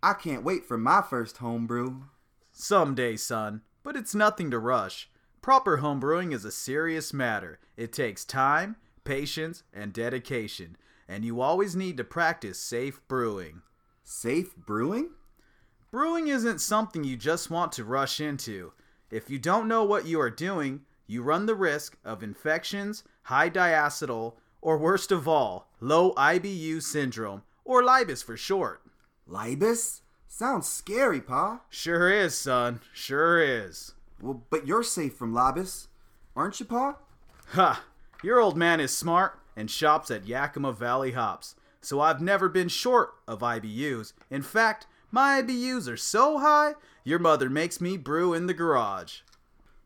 I 0.00 0.12
can't 0.12 0.44
wait 0.44 0.64
for 0.64 0.78
my 0.78 1.02
first 1.02 1.38
home 1.38 1.66
brew. 1.66 2.04
Someday, 2.52 3.16
son, 3.16 3.62
but 3.82 3.96
it's 3.96 4.14
nothing 4.14 4.52
to 4.52 4.60
rush. 4.60 5.10
Proper 5.42 5.78
home 5.78 5.98
brewing 5.98 6.30
is 6.30 6.44
a 6.44 6.52
serious 6.52 7.12
matter. 7.12 7.58
It 7.76 7.92
takes 7.92 8.24
time, 8.24 8.76
patience, 9.02 9.64
and 9.72 9.92
dedication 9.92 10.76
and 11.08 11.24
you 11.24 11.40
always 11.40 11.76
need 11.76 11.96
to 11.96 12.04
practice 12.04 12.58
safe 12.58 13.00
brewing. 13.08 13.62
Safe 14.02 14.56
brewing? 14.56 15.10
Brewing 15.90 16.28
isn't 16.28 16.60
something 16.60 17.04
you 17.04 17.16
just 17.16 17.50
want 17.50 17.72
to 17.72 17.84
rush 17.84 18.20
into. 18.20 18.72
If 19.10 19.30
you 19.30 19.38
don't 19.38 19.68
know 19.68 19.84
what 19.84 20.06
you 20.06 20.20
are 20.20 20.30
doing, 20.30 20.80
you 21.06 21.22
run 21.22 21.46
the 21.46 21.54
risk 21.54 21.96
of 22.04 22.22
infections, 22.22 23.04
high 23.24 23.50
diacetyl, 23.50 24.34
or 24.60 24.78
worst 24.78 25.12
of 25.12 25.28
all, 25.28 25.68
low 25.80 26.12
IBU 26.14 26.82
syndrome, 26.82 27.42
or 27.64 27.84
LIBUS 27.84 28.22
for 28.22 28.36
short. 28.36 28.82
LIBUS? 29.26 30.02
Sounds 30.26 30.66
scary, 30.66 31.20
Pa. 31.20 31.60
Sure 31.68 32.10
is, 32.10 32.36
son. 32.36 32.80
Sure 32.92 33.40
is. 33.40 33.92
Well, 34.20 34.42
but 34.50 34.66
you're 34.66 34.82
safe 34.82 35.14
from 35.14 35.32
LIBUS, 35.32 35.88
aren't 36.34 36.58
you, 36.58 36.66
Pa? 36.66 36.96
Ha! 37.52 37.84
Your 38.22 38.40
old 38.40 38.56
man 38.56 38.80
is 38.80 38.96
smart 38.96 39.38
and 39.56 39.70
shops 39.70 40.10
at 40.10 40.26
Yakima 40.26 40.72
Valley 40.72 41.12
Hops, 41.12 41.54
so 41.80 42.00
I've 42.00 42.20
never 42.20 42.48
been 42.48 42.68
short 42.68 43.14
of 43.28 43.40
IBUs. 43.40 44.12
In 44.30 44.42
fact, 44.42 44.86
my 45.10 45.40
IBUs 45.42 45.88
are 45.88 45.96
so 45.96 46.38
high, 46.38 46.74
your 47.04 47.18
mother 47.18 47.48
makes 47.50 47.80
me 47.80 47.96
brew 47.96 48.34
in 48.34 48.46
the 48.46 48.54
garage. 48.54 49.20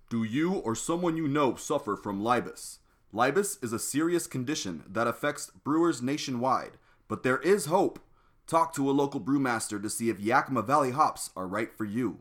Do 0.08 0.22
you 0.24 0.54
or 0.54 0.74
someone 0.74 1.16
you 1.16 1.28
know 1.28 1.54
suffer 1.54 1.96
from 1.96 2.22
LIBUS? 2.22 2.78
LIBUS 3.12 3.58
is 3.62 3.72
a 3.72 3.78
serious 3.78 4.26
condition 4.26 4.84
that 4.88 5.06
affects 5.06 5.50
brewers 5.64 6.00
nationwide, 6.00 6.78
but 7.08 7.22
there 7.22 7.38
is 7.38 7.66
hope. 7.66 7.98
Talk 8.46 8.72
to 8.74 8.88
a 8.88 8.92
local 8.92 9.20
brewmaster 9.20 9.82
to 9.82 9.90
see 9.90 10.08
if 10.08 10.20
Yakima 10.20 10.62
Valley 10.62 10.92
hops 10.92 11.30
are 11.36 11.46
right 11.46 11.70
for 11.76 11.84
you. 11.84 12.20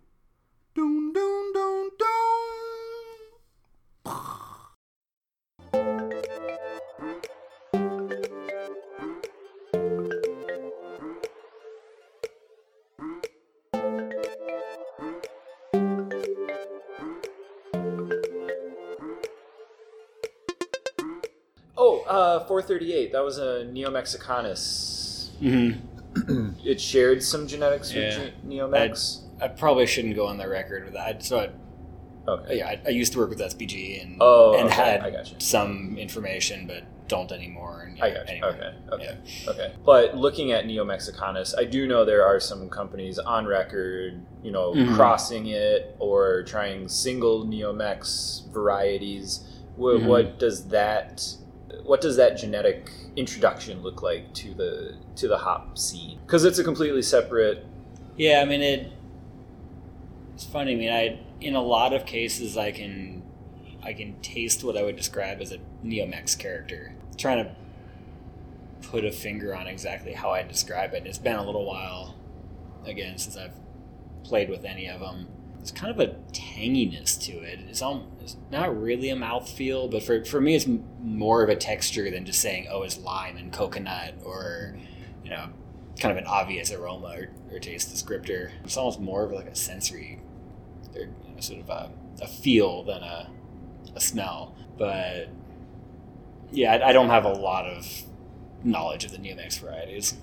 438. 22.62 23.12
That 23.12 23.24
was 23.24 23.38
a 23.38 23.66
Neo 23.66 23.92
Mexicanus. 23.92 25.30
Mm-hmm. 25.42 26.50
it 26.66 26.82
shared 26.82 27.22
some 27.22 27.48
genetics 27.48 27.94
yeah. 27.94 28.18
with 28.18 28.34
Neo 28.44 28.68
Mex. 28.68 29.22
I, 29.40 29.46
I, 29.46 29.48
probably 29.50 29.86
shouldn't 29.86 30.16
go 30.16 30.26
on 30.26 30.38
the 30.38 30.48
record 30.48 30.86
with 30.86 30.94
that. 30.96 31.24
So, 31.24 31.38
I, 31.38 32.32
okay. 32.32 32.58
yeah, 32.58 32.68
I, 32.68 32.82
I, 32.88 32.90
used 32.90 33.14
to 33.14 33.20
work 33.20 33.30
with 33.30 33.40
SBG 33.40 34.02
and 34.02 34.18
oh, 34.22 34.58
and 34.58 34.70
okay. 34.70 34.76
had 34.76 35.42
some 35.42 35.98
information, 36.00 36.66
but 36.66 36.84
don't 37.08 37.32
anymore. 37.32 37.84
And, 37.92 38.02
I 38.02 38.10
got 38.12 38.28
you. 38.28 38.34
anyway. 38.34 38.50
Okay. 38.50 38.96
Okay. 38.96 39.18
Yeah. 39.44 39.52
Okay. 39.52 39.74
But 39.86 40.18
looking 40.18 40.52
at 40.52 40.66
Neo 40.66 40.84
Mexicanus, 40.84 41.54
I 41.56 41.64
do 41.64 41.88
know 41.88 42.06
there 42.06 42.26
are 42.26 42.40
some 42.40 42.70
companies 42.70 43.20
on 43.20 43.46
record, 43.46 44.20
you 44.42 44.52
know, 44.52 44.74
Mhm. 44.74 44.96
crossing 44.96 45.46
it 45.46 45.96
or 46.00 46.42
trying 46.42 46.88
single 46.88 47.46
Neo 47.46 47.72
Mex 47.72 48.42
varieties. 48.52 49.44
What, 49.76 49.98
Mhm. 49.98 50.08
what 50.08 50.40
does 50.40 50.70
that 50.70 51.38
what 51.84 52.02
does 52.02 52.18
that 52.18 52.38
genetic 52.38 52.90
introduction 53.16 53.82
look 53.82 54.02
like 54.02 54.34
to 54.36 54.54
the 54.54 54.98
to 55.16 55.28
the 55.28 55.38
hop 55.38 55.78
scene? 55.78 56.20
Because 56.26 56.46
it's 56.46 56.60
a 56.60 56.64
completely 56.64 57.02
separate. 57.02 57.66
Yeah, 58.16 58.42
I 58.42 58.46
mean 58.46 58.62
it. 58.62 58.92
It's 60.34 60.46
funny. 60.46 60.74
I 60.74 60.76
mean, 60.76 60.92
I 60.92 61.20
in 61.42 61.56
a 61.56 61.62
lot 61.62 61.94
of 61.94 62.06
cases 62.06 62.58
I 62.58 62.72
can 62.72 63.24
I 63.84 63.94
can 63.94 64.20
taste 64.22 64.64
what 64.64 64.78
I 64.78 64.84
would 64.84 64.96
describe 64.96 65.42
as 65.42 65.52
a 65.52 65.60
Neomex 65.84 66.38
character. 66.38 66.94
trying 67.18 67.46
to 67.46 67.56
put 68.82 69.06
a 69.06 69.12
finger 69.12 69.56
on 69.56 69.68
exactly 69.68 70.14
how 70.14 70.32
I 70.32 70.44
describe 70.44 70.94
it. 70.94 71.06
It's 71.06 71.18
been 71.18 71.36
a 71.36 71.44
little 71.44 71.66
while 71.66 72.16
again 72.86 73.18
since 73.18 73.36
I've 73.38 73.54
played 74.24 74.50
with 74.50 74.66
any 74.66 74.88
of 74.88 75.00
them. 75.00 75.28
There's 75.68 75.78
kind 75.78 75.92
of 75.92 76.00
a 76.00 76.14
tanginess 76.32 77.22
to 77.24 77.34
it. 77.34 77.60
It's, 77.68 77.82
all, 77.82 78.08
it's 78.22 78.38
not 78.50 78.80
really 78.82 79.10
a 79.10 79.18
mouthfeel, 79.18 79.92
but 79.92 80.02
for, 80.02 80.24
for 80.24 80.40
me, 80.40 80.56
it's 80.56 80.66
more 81.02 81.44
of 81.44 81.50
a 81.50 81.58
texture 81.58 82.10
than 82.10 82.24
just 82.24 82.40
saying, 82.40 82.68
oh, 82.72 82.84
it's 82.84 82.98
lime 82.98 83.36
and 83.36 83.52
coconut 83.52 84.14
or, 84.24 84.78
you 85.26 85.30
know, 85.30 85.50
kind 86.00 86.14
of 86.14 86.18
an 86.18 86.26
obvious 86.26 86.72
aroma 86.72 87.08
or, 87.08 87.30
or 87.52 87.60
taste 87.60 87.94
descriptor. 87.94 88.52
It's 88.64 88.78
almost 88.78 89.02
more 89.02 89.26
of 89.26 89.34
like 89.34 89.48
a 89.48 89.56
sensory, 89.56 90.22
or 90.96 91.02
you 91.02 91.08
know, 91.36 91.42
sort 91.42 91.60
of 91.60 91.70
a, 91.70 91.92
a 92.22 92.28
feel 92.28 92.84
than 92.84 93.04
a, 93.04 93.30
a 93.94 94.00
smell. 94.00 94.56
But 94.78 95.28
yeah, 96.50 96.76
I, 96.76 96.90
I 96.90 96.94
don't 96.94 97.10
have 97.10 97.26
a 97.26 97.34
lot 97.34 97.66
of 97.66 98.04
knowledge 98.64 99.04
of 99.04 99.12
the 99.12 99.18
Neomex 99.18 99.60
varieties. 99.60 100.16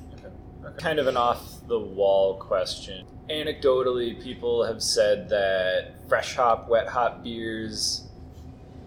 Kind 0.79 0.99
of 0.99 1.07
an 1.07 1.19
off 1.19 1.69
the 1.69 1.79
wall 1.79 2.37
question. 2.39 3.05
Anecdotally, 3.31 4.23
people 4.23 4.65
have 4.65 4.83
said 4.83 5.29
that 5.31 5.95
fresh 6.09 6.35
hop, 6.35 6.69
wet 6.69 6.87
hop 6.89 7.23
beers 7.25 8.03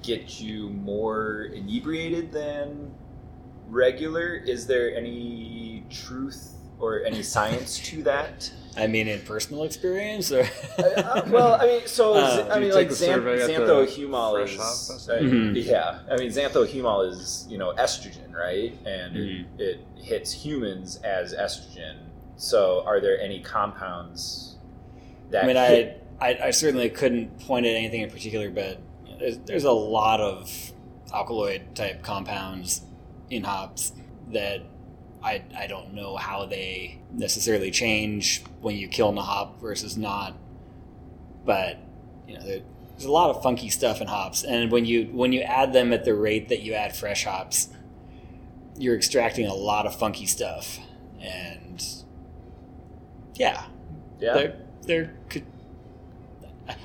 get 0.03 0.39
you 0.39 0.69
more 0.69 1.49
inebriated 1.53 2.31
than 2.31 2.93
regular. 3.67 4.35
Is 4.35 4.67
there 4.67 4.95
any 4.95 5.83
truth 5.89 6.53
or 6.79 7.03
any 7.03 7.23
science 7.35 7.79
to 7.89 8.03
that? 8.03 8.51
I 8.77 8.85
mean, 8.85 9.07
in 9.07 9.19
personal 9.21 9.63
experience, 9.63 10.31
or 10.31 10.47
Uh, 10.77 11.23
well, 11.29 11.55
I 11.59 11.65
mean, 11.65 11.81
so 11.87 12.13
Uh, 12.13 12.47
I 12.51 12.59
mean, 12.59 12.71
like 12.75 12.89
Xan- 12.89 13.15
survey 13.15 13.41
at 13.41 13.47
the 13.47 13.53
xanthohumol 13.53 14.43
is, 14.43 14.55
Hop 14.55 14.61
uh, 14.61 14.93
Festival? 14.93 15.23
Mhm. 15.23 15.65
yeah. 15.65 15.99
I 16.11 16.15
mean, 16.17 16.29
xanthohumol 16.29 17.09
is 17.11 17.47
you 17.49 17.57
know 17.57 17.73
estrogen, 17.73 18.31
right? 18.35 18.71
And 18.85 19.15
Mhm. 19.15 19.45
it, 19.57 19.63
it 19.63 19.79
hits 20.03 20.31
humans 20.31 20.97
as 21.03 21.33
estrogen. 21.33 21.95
So, 22.37 22.83
are 22.85 23.01
there 23.01 23.19
any 23.19 23.41
compounds 23.41 24.57
that 25.31 25.43
I 25.43 25.47
mean, 25.47 25.55
hit 25.55 26.07
I, 26.21 26.29
I 26.29 26.47
I 26.47 26.51
certainly 26.51 26.89
couldn't 26.89 27.39
point 27.41 27.65
at 27.65 27.75
anything 27.75 28.01
in 28.01 28.09
particular, 28.09 28.49
but 28.49 28.79
there's 29.19 29.37
there's 29.39 29.63
a 29.63 29.71
lot 29.71 30.21
of 30.21 30.71
alkaloid 31.13 31.75
type 31.75 32.03
compounds 32.03 32.81
in 33.29 33.43
hops 33.43 33.93
that 34.31 34.61
I 35.23 35.43
I 35.55 35.67
don't 35.67 35.93
know 35.93 36.15
how 36.15 36.45
they 36.45 36.99
necessarily 37.11 37.71
change 37.71 38.43
when 38.61 38.75
you 38.75 38.87
kill 38.87 39.09
in 39.09 39.17
a 39.17 39.21
hop 39.21 39.59
versus 39.61 39.97
not, 39.97 40.35
but 41.45 41.77
you 42.27 42.37
know 42.37 42.45
there, 42.45 42.61
there's 42.91 43.05
a 43.05 43.11
lot 43.11 43.29
of 43.29 43.43
funky 43.43 43.69
stuff 43.69 44.01
in 44.01 44.07
hops, 44.07 44.43
and 44.43 44.71
when 44.71 44.85
you 44.85 45.05
when 45.11 45.33
you 45.33 45.41
add 45.41 45.73
them 45.73 45.93
at 45.93 46.05
the 46.05 46.13
rate 46.13 46.49
that 46.49 46.61
you 46.61 46.73
add 46.73 46.95
fresh 46.95 47.25
hops, 47.25 47.69
you're 48.77 48.95
extracting 48.95 49.47
a 49.47 49.53
lot 49.53 49.85
of 49.85 49.95
funky 49.95 50.25
stuff, 50.25 50.79
and 51.19 51.83
yeah, 53.37 53.65
Yeah. 54.19 54.33
there 54.33 54.55
there 54.85 55.13
could 55.29 55.45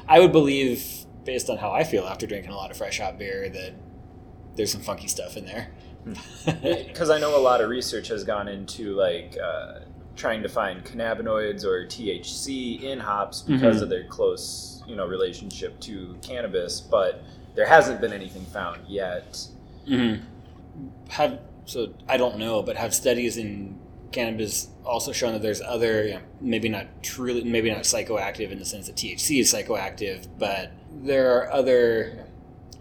I 0.09 0.21
would 0.21 0.33
believe 0.33 1.07
based 1.25 1.49
on 1.51 1.59
how 1.59 1.71
I 1.71 1.85
feel 1.85 2.05
after 2.05 2.27
drinking 2.27 2.53
a 2.53 2.57
lot 2.57 2.71
of 2.71 2.77
fresh 2.77 2.99
hop 3.01 3.19
beer 3.19 3.49
that 3.49 3.73
there's 4.57 4.71
some 4.73 4.81
funky 4.81 5.09
stuff 5.09 5.37
in 5.37 5.45
there. 5.47 5.69
Because 6.63 7.11
I 7.11 7.19
know 7.19 7.37
a 7.37 7.41
lot 7.41 7.61
of 7.61 7.69
research 7.71 8.09
has 8.09 8.25
gone 8.25 8.49
into 8.49 8.95
like 8.97 9.37
uh, 9.43 9.81
trying 10.17 10.43
to 10.43 10.49
find 10.49 10.85
cannabinoids 10.85 11.65
or 11.65 11.87
THC 11.87 12.83
in 12.83 12.99
hops 12.99 13.43
because 13.43 13.79
Mhm. 13.79 13.83
of 13.83 13.89
their 13.89 14.05
close, 14.05 14.83
you 14.87 14.97
know, 14.97 15.07
relationship 15.07 15.79
to 15.81 16.17
cannabis, 16.23 16.81
but 16.81 17.23
there 17.55 17.67
hasn't 17.67 18.01
been 18.01 18.13
anything 18.13 18.45
found 18.47 18.81
yet. 18.89 19.47
hmm 19.87 20.15
Have 21.11 21.39
so 21.65 21.95
I 22.09 22.17
don't 22.17 22.39
know, 22.39 22.63
but 22.63 22.77
have 22.77 22.93
studies 22.95 23.37
in 23.37 23.79
cannabis 24.13 24.69
also 24.85 25.13
shown 25.13 25.33
that 25.33 25.43
there's 25.43 25.61
other, 25.61 26.05
you 26.05 26.15
know, 26.15 26.21
maybe 26.41 26.69
not 26.69 26.87
truly, 27.03 27.45
maybe 27.45 27.71
not 27.71 27.83
psychoactive 27.83 28.51
in 28.51 28.59
the 28.59 28.65
sense 28.65 28.87
that 28.87 28.97
THC 28.97 29.41
is 29.41 29.53
psychoactive, 29.53 30.27
but 30.39 30.73
there 30.91 31.37
are 31.37 31.51
other 31.53 32.27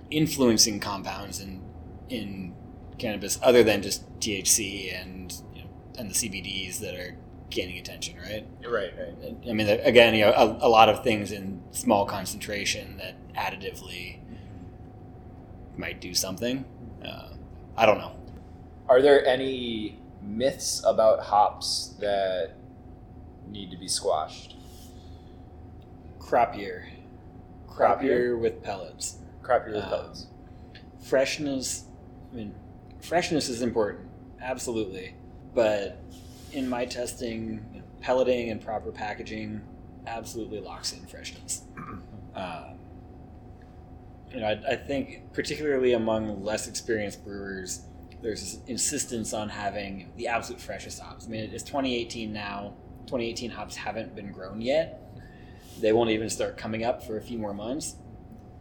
influencing 0.10 0.80
compounds 0.80 1.40
in 1.40 1.62
in 2.10 2.54
cannabis 2.98 3.40
other 3.42 3.64
than 3.64 3.82
just 3.82 4.08
THC 4.20 4.94
and 5.02 5.34
you 5.56 5.64
know, 5.64 5.70
and 5.98 6.12
the 6.12 6.14
CBDs 6.14 6.80
that 6.80 6.94
are 6.94 7.18
gaining 7.50 7.78
attention, 7.78 8.18
right? 8.18 8.46
Right, 8.68 8.94
right. 8.98 9.36
I 9.50 9.54
mean, 9.54 9.68
again, 9.68 10.14
you 10.16 10.26
know, 10.26 10.32
a, 10.32 10.68
a 10.68 10.70
lot 10.70 10.90
of 10.90 11.04
things 11.04 11.32
in 11.32 11.62
small 11.72 12.06
concentration 12.06 12.98
that 12.98 13.16
additively 13.34 14.20
might 15.78 16.02
do 16.02 16.14
something. 16.14 16.66
Uh, 17.06 17.30
I 17.78 17.86
don't 17.86 17.98
know. 17.98 18.16
Are 18.88 19.02
there 19.02 19.26
any 19.26 20.01
myths 20.22 20.84
about 20.86 21.20
hops 21.22 21.96
that 22.00 22.52
need 23.48 23.72
to 23.72 23.78
be 23.78 23.88
squashed? 23.88 24.56
Crop 26.20 26.56
year, 26.56 26.88
Crop 27.68 27.76
crop 27.78 28.04
year? 28.04 28.18
year 28.20 28.38
with 28.38 28.64
pellets, 28.64 29.18
Crop 29.42 29.66
with 29.68 29.76
Um, 29.78 29.82
pellets. 29.90 30.28
freshness. 31.04 31.86
I 32.32 32.36
mean, 32.36 32.56
freshness 33.02 33.50
is 33.50 33.62
important, 33.62 34.08
absolutely. 34.42 35.16
But 35.54 35.98
in 36.54 36.70
my 36.70 36.86
testing, 36.86 37.66
you 37.74 37.80
know, 37.80 37.86
pelleting 38.00 38.50
and 38.52 38.62
proper 38.62 38.92
packaging 38.92 39.62
absolutely 40.08 40.60
locks 40.60 40.94
in 40.94 41.06
freshness. 41.06 41.64
Um, 42.34 42.80
you 44.34 44.40
know, 44.40 44.46
I, 44.48 44.72
I 44.72 44.76
think 44.78 45.34
particularly 45.34 45.92
among 45.92 46.42
less 46.46 46.70
experienced 46.70 47.26
brewers, 47.26 47.82
there's 48.22 48.42
this 48.42 48.60
insistence 48.68 49.34
on 49.34 49.50
having 49.50 50.12
the 50.18 50.28
absolute 50.28 50.62
freshest 50.62 51.00
hops. 51.00 51.26
I 51.26 51.30
mean, 51.30 51.50
it's 51.52 51.64
2018 51.64 52.32
now. 52.32 52.74
2018 53.08 53.52
hops 53.52 53.76
haven't 53.76 54.16
been 54.16 54.32
grown 54.32 54.62
yet. 54.62 55.02
They 55.80 55.92
won't 55.94 56.12
even 56.12 56.30
start 56.30 56.58
coming 56.58 56.84
up 56.84 57.04
for 57.04 57.18
a 57.18 57.22
few 57.22 57.38
more 57.38 57.54
months. 57.54 57.96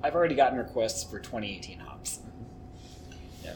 I've 0.02 0.14
already 0.14 0.34
gotten 0.34 0.58
requests 0.58 1.04
for 1.04 1.18
2018 1.18 1.78
hops. 1.78 2.20
Yeah. 3.44 3.52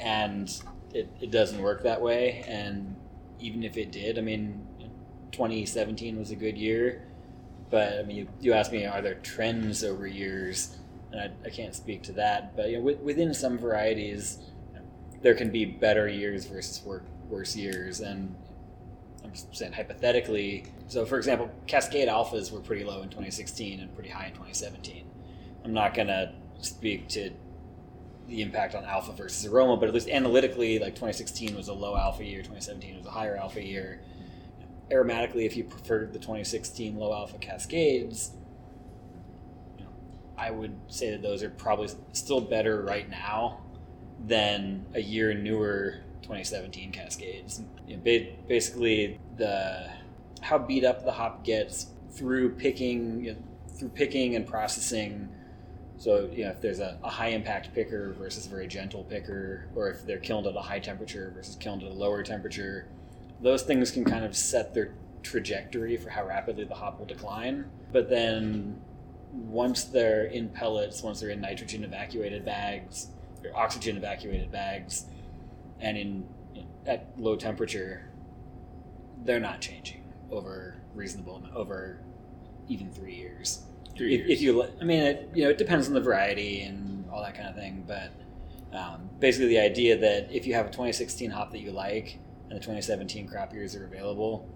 And 0.00 0.48
it, 0.92 1.08
it 1.20 1.30
doesn't 1.30 1.62
work 1.62 1.84
that 1.84 2.00
way. 2.00 2.44
And 2.48 2.96
even 3.38 3.62
if 3.62 3.76
it 3.76 3.92
did, 3.92 4.18
I 4.18 4.22
mean, 4.22 4.66
2017 5.32 6.18
was 6.18 6.32
a 6.32 6.36
good 6.36 6.58
year. 6.58 7.06
But 7.70 7.98
I 7.98 8.02
mean, 8.02 8.16
you, 8.16 8.28
you 8.40 8.52
asked 8.52 8.72
me, 8.72 8.84
are 8.84 9.02
there 9.02 9.16
trends 9.16 9.84
over 9.84 10.06
years? 10.06 10.76
And 11.12 11.20
I, 11.20 11.30
I 11.46 11.50
can't 11.50 11.74
speak 11.74 12.02
to 12.04 12.12
that. 12.12 12.56
But 12.56 12.70
you 12.70 12.78
know, 12.78 12.82
with, 12.82 12.98
within 13.00 13.32
some 13.32 13.58
varieties, 13.58 14.38
there 15.22 15.34
can 15.34 15.50
be 15.50 15.64
better 15.64 16.08
years 16.08 16.44
versus 16.46 16.82
wor- 16.84 17.02
worse 17.28 17.56
years. 17.56 18.00
And 18.00 18.34
I'm 19.24 19.32
saying 19.52 19.72
hypothetically. 19.72 20.64
So, 20.88 21.04
for 21.04 21.16
example, 21.16 21.50
Cascade 21.66 22.08
alphas 22.08 22.52
were 22.52 22.60
pretty 22.60 22.84
low 22.84 23.02
in 23.02 23.08
2016 23.08 23.80
and 23.80 23.94
pretty 23.94 24.10
high 24.10 24.26
in 24.26 24.32
2017. 24.32 25.04
I'm 25.64 25.72
not 25.72 25.94
going 25.94 26.08
to 26.08 26.32
speak 26.60 27.08
to 27.08 27.30
the 28.28 28.42
impact 28.42 28.74
on 28.74 28.84
alpha 28.84 29.12
versus 29.12 29.46
aroma, 29.46 29.76
but 29.76 29.88
at 29.88 29.94
least 29.94 30.08
analytically, 30.08 30.78
like 30.78 30.94
2016 30.94 31.56
was 31.56 31.68
a 31.68 31.72
low 31.72 31.96
alpha 31.96 32.24
year, 32.24 32.38
2017 32.38 32.98
was 32.98 33.06
a 33.06 33.10
higher 33.10 33.36
alpha 33.36 33.62
year. 33.62 34.00
Aromatically, 34.90 35.46
if 35.46 35.56
you 35.56 35.64
preferred 35.64 36.12
the 36.12 36.18
2016 36.18 36.96
low 36.96 37.12
alpha 37.12 37.38
Cascades, 37.38 38.32
you 39.78 39.84
know, 39.84 39.90
I 40.36 40.50
would 40.50 40.76
say 40.88 41.10
that 41.10 41.22
those 41.22 41.42
are 41.42 41.50
probably 41.50 41.88
still 42.12 42.40
better 42.40 42.82
right 42.82 43.08
now 43.08 43.60
than 44.24 44.86
a 44.94 45.00
year 45.00 45.34
newer 45.34 46.00
2017 46.22 46.92
Cascades. 46.92 47.62
You 47.86 47.96
know, 47.96 48.02
ba- 48.02 48.32
basically, 48.48 49.20
the 49.36 49.90
how 50.40 50.58
beat 50.58 50.84
up 50.84 51.04
the 51.04 51.12
hop 51.12 51.44
gets 51.44 51.86
through 52.10 52.50
picking, 52.50 53.24
you 53.24 53.32
know, 53.32 53.38
through 53.78 53.90
picking 53.90 54.36
and 54.36 54.46
processing. 54.46 55.28
So, 55.98 56.30
you 56.32 56.44
know, 56.44 56.50
if 56.50 56.60
there's 56.60 56.80
a, 56.80 56.98
a 57.02 57.08
high 57.08 57.28
impact 57.28 57.74
picker 57.74 58.12
versus 58.18 58.46
a 58.46 58.50
very 58.50 58.66
gentle 58.66 59.04
picker, 59.04 59.68
or 59.74 59.88
if 59.88 60.04
they're 60.06 60.18
kilned 60.18 60.46
at 60.46 60.54
a 60.54 60.60
high 60.60 60.78
temperature 60.78 61.32
versus 61.34 61.56
kilned 61.56 61.82
at 61.82 61.90
a 61.90 61.94
lower 61.94 62.22
temperature, 62.22 62.86
those 63.40 63.62
things 63.62 63.90
can 63.90 64.04
kind 64.04 64.24
of 64.24 64.36
set 64.36 64.74
their 64.74 64.94
trajectory 65.22 65.96
for 65.96 66.10
how 66.10 66.26
rapidly 66.26 66.64
the 66.64 66.74
hop 66.74 66.98
will 66.98 67.06
decline. 67.06 67.64
But 67.92 68.10
then 68.10 68.80
once 69.32 69.84
they're 69.84 70.26
in 70.26 70.48
pellets, 70.48 71.02
once 71.02 71.20
they're 71.20 71.30
in 71.30 71.40
nitrogen 71.40 71.82
evacuated 71.84 72.44
bags 72.44 73.08
or 73.46 73.56
oxygen 73.56 73.96
evacuated 73.96 74.50
bags, 74.50 75.06
and 75.80 75.96
in 75.96 76.28
at 76.86 77.08
low 77.18 77.36
temperature, 77.36 78.10
they're 79.24 79.40
not 79.40 79.60
changing 79.60 80.02
over 80.30 80.76
reasonable 80.94 81.42
over 81.54 82.00
even 82.68 82.90
three 82.90 83.14
years. 83.14 83.62
Three 83.96 84.14
if, 84.14 84.20
years. 84.20 84.30
if 84.30 84.40
you, 84.42 84.64
I 84.80 84.84
mean, 84.84 85.02
it, 85.02 85.30
you 85.34 85.44
know, 85.44 85.50
it 85.50 85.58
depends 85.58 85.88
on 85.88 85.94
the 85.94 86.00
variety 86.00 86.62
and 86.62 87.08
all 87.10 87.22
that 87.22 87.34
kind 87.34 87.48
of 87.48 87.54
thing, 87.54 87.84
but 87.86 88.12
um, 88.76 89.08
basically 89.18 89.48
the 89.48 89.58
idea 89.58 89.96
that 89.98 90.28
if 90.30 90.46
you 90.46 90.54
have 90.54 90.66
a 90.66 90.70
2016 90.70 91.30
hop 91.30 91.52
that 91.52 91.60
you 91.60 91.72
like 91.72 92.18
and 92.48 92.52
the 92.52 92.60
2017 92.60 93.26
crop 93.26 93.52
years 93.52 93.74
are 93.74 93.84
available, 93.84 94.48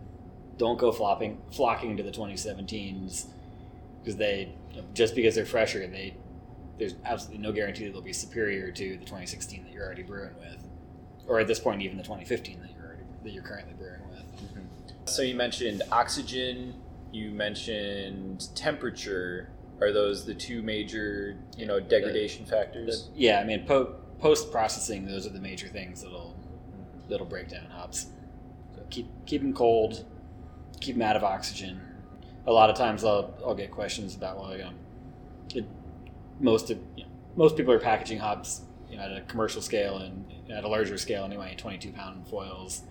don't 0.56 0.78
go 0.78 0.92
flopping 0.92 1.40
flocking 1.50 1.96
to 1.96 2.02
the 2.02 2.10
2017s 2.10 3.26
because 4.02 4.16
they 4.16 4.52
just 4.94 5.14
because 5.14 5.34
they're 5.34 5.46
fresher, 5.46 5.86
they 5.86 6.14
there's 6.80 6.94
absolutely 7.04 7.42
no 7.42 7.52
guarantee 7.52 7.84
that 7.84 7.92
they'll 7.92 8.00
be 8.00 8.12
superior 8.12 8.72
to 8.72 8.96
the 8.96 9.04
2016 9.04 9.64
that 9.64 9.72
you're 9.72 9.84
already 9.84 10.02
brewing 10.02 10.34
with, 10.40 10.66
or 11.28 11.38
at 11.38 11.46
this 11.46 11.60
point 11.60 11.82
even 11.82 11.96
the 11.96 12.02
2015 12.02 12.58
that 12.60 12.70
you're 12.74 12.86
already, 12.86 13.02
that 13.22 13.30
you're 13.30 13.42
currently 13.42 13.74
brewing 13.74 14.00
with. 14.08 14.18
Mm-hmm. 14.18 14.60
So 15.04 15.22
you 15.22 15.36
mentioned 15.36 15.82
oxygen. 15.92 16.74
You 17.12 17.30
mentioned 17.32 18.48
temperature. 18.56 19.50
Are 19.80 19.92
those 19.92 20.24
the 20.24 20.34
two 20.34 20.62
major, 20.62 21.36
you 21.56 21.66
know, 21.66 21.80
degradation 21.80 22.46
factors? 22.46 23.08
The- 23.08 23.20
yeah, 23.20 23.40
I 23.40 23.44
mean 23.44 23.66
po- 23.66 23.96
post 24.18 24.50
processing, 24.50 25.06
those 25.06 25.26
are 25.26 25.30
the 25.30 25.40
major 25.40 25.68
things 25.68 26.02
that'll 26.02 26.34
that'll 27.08 27.26
break 27.26 27.48
down 27.48 27.66
hops. 27.66 28.06
So 28.74 28.82
keep 28.88 29.06
keep 29.26 29.42
them 29.42 29.52
cold, 29.52 30.06
keep 30.80 30.94
them 30.94 31.02
out 31.02 31.16
of 31.16 31.24
oxygen. 31.24 31.78
A 32.46 32.52
lot 32.52 32.70
of 32.70 32.76
times 32.76 33.04
I'll 33.04 33.34
I'll 33.44 33.54
get 33.54 33.70
questions 33.70 34.14
about 34.14 34.38
well, 34.38 34.52
you 34.52 34.62
know, 34.64 34.72
it, 35.54 35.66
most 36.40 36.70
of 36.70 36.78
you 36.96 37.04
know, 37.04 37.10
most 37.36 37.56
people 37.56 37.72
are 37.72 37.78
packaging 37.78 38.18
hops 38.18 38.62
you 38.90 38.96
know, 38.96 39.04
at 39.04 39.16
a 39.16 39.20
commercial 39.22 39.62
scale 39.62 39.98
and 39.98 40.24
at 40.50 40.64
a 40.64 40.68
larger 40.68 40.98
scale 40.98 41.24
anyway, 41.24 41.54
22 41.56 41.92
pound 41.92 42.26
foils. 42.26 42.82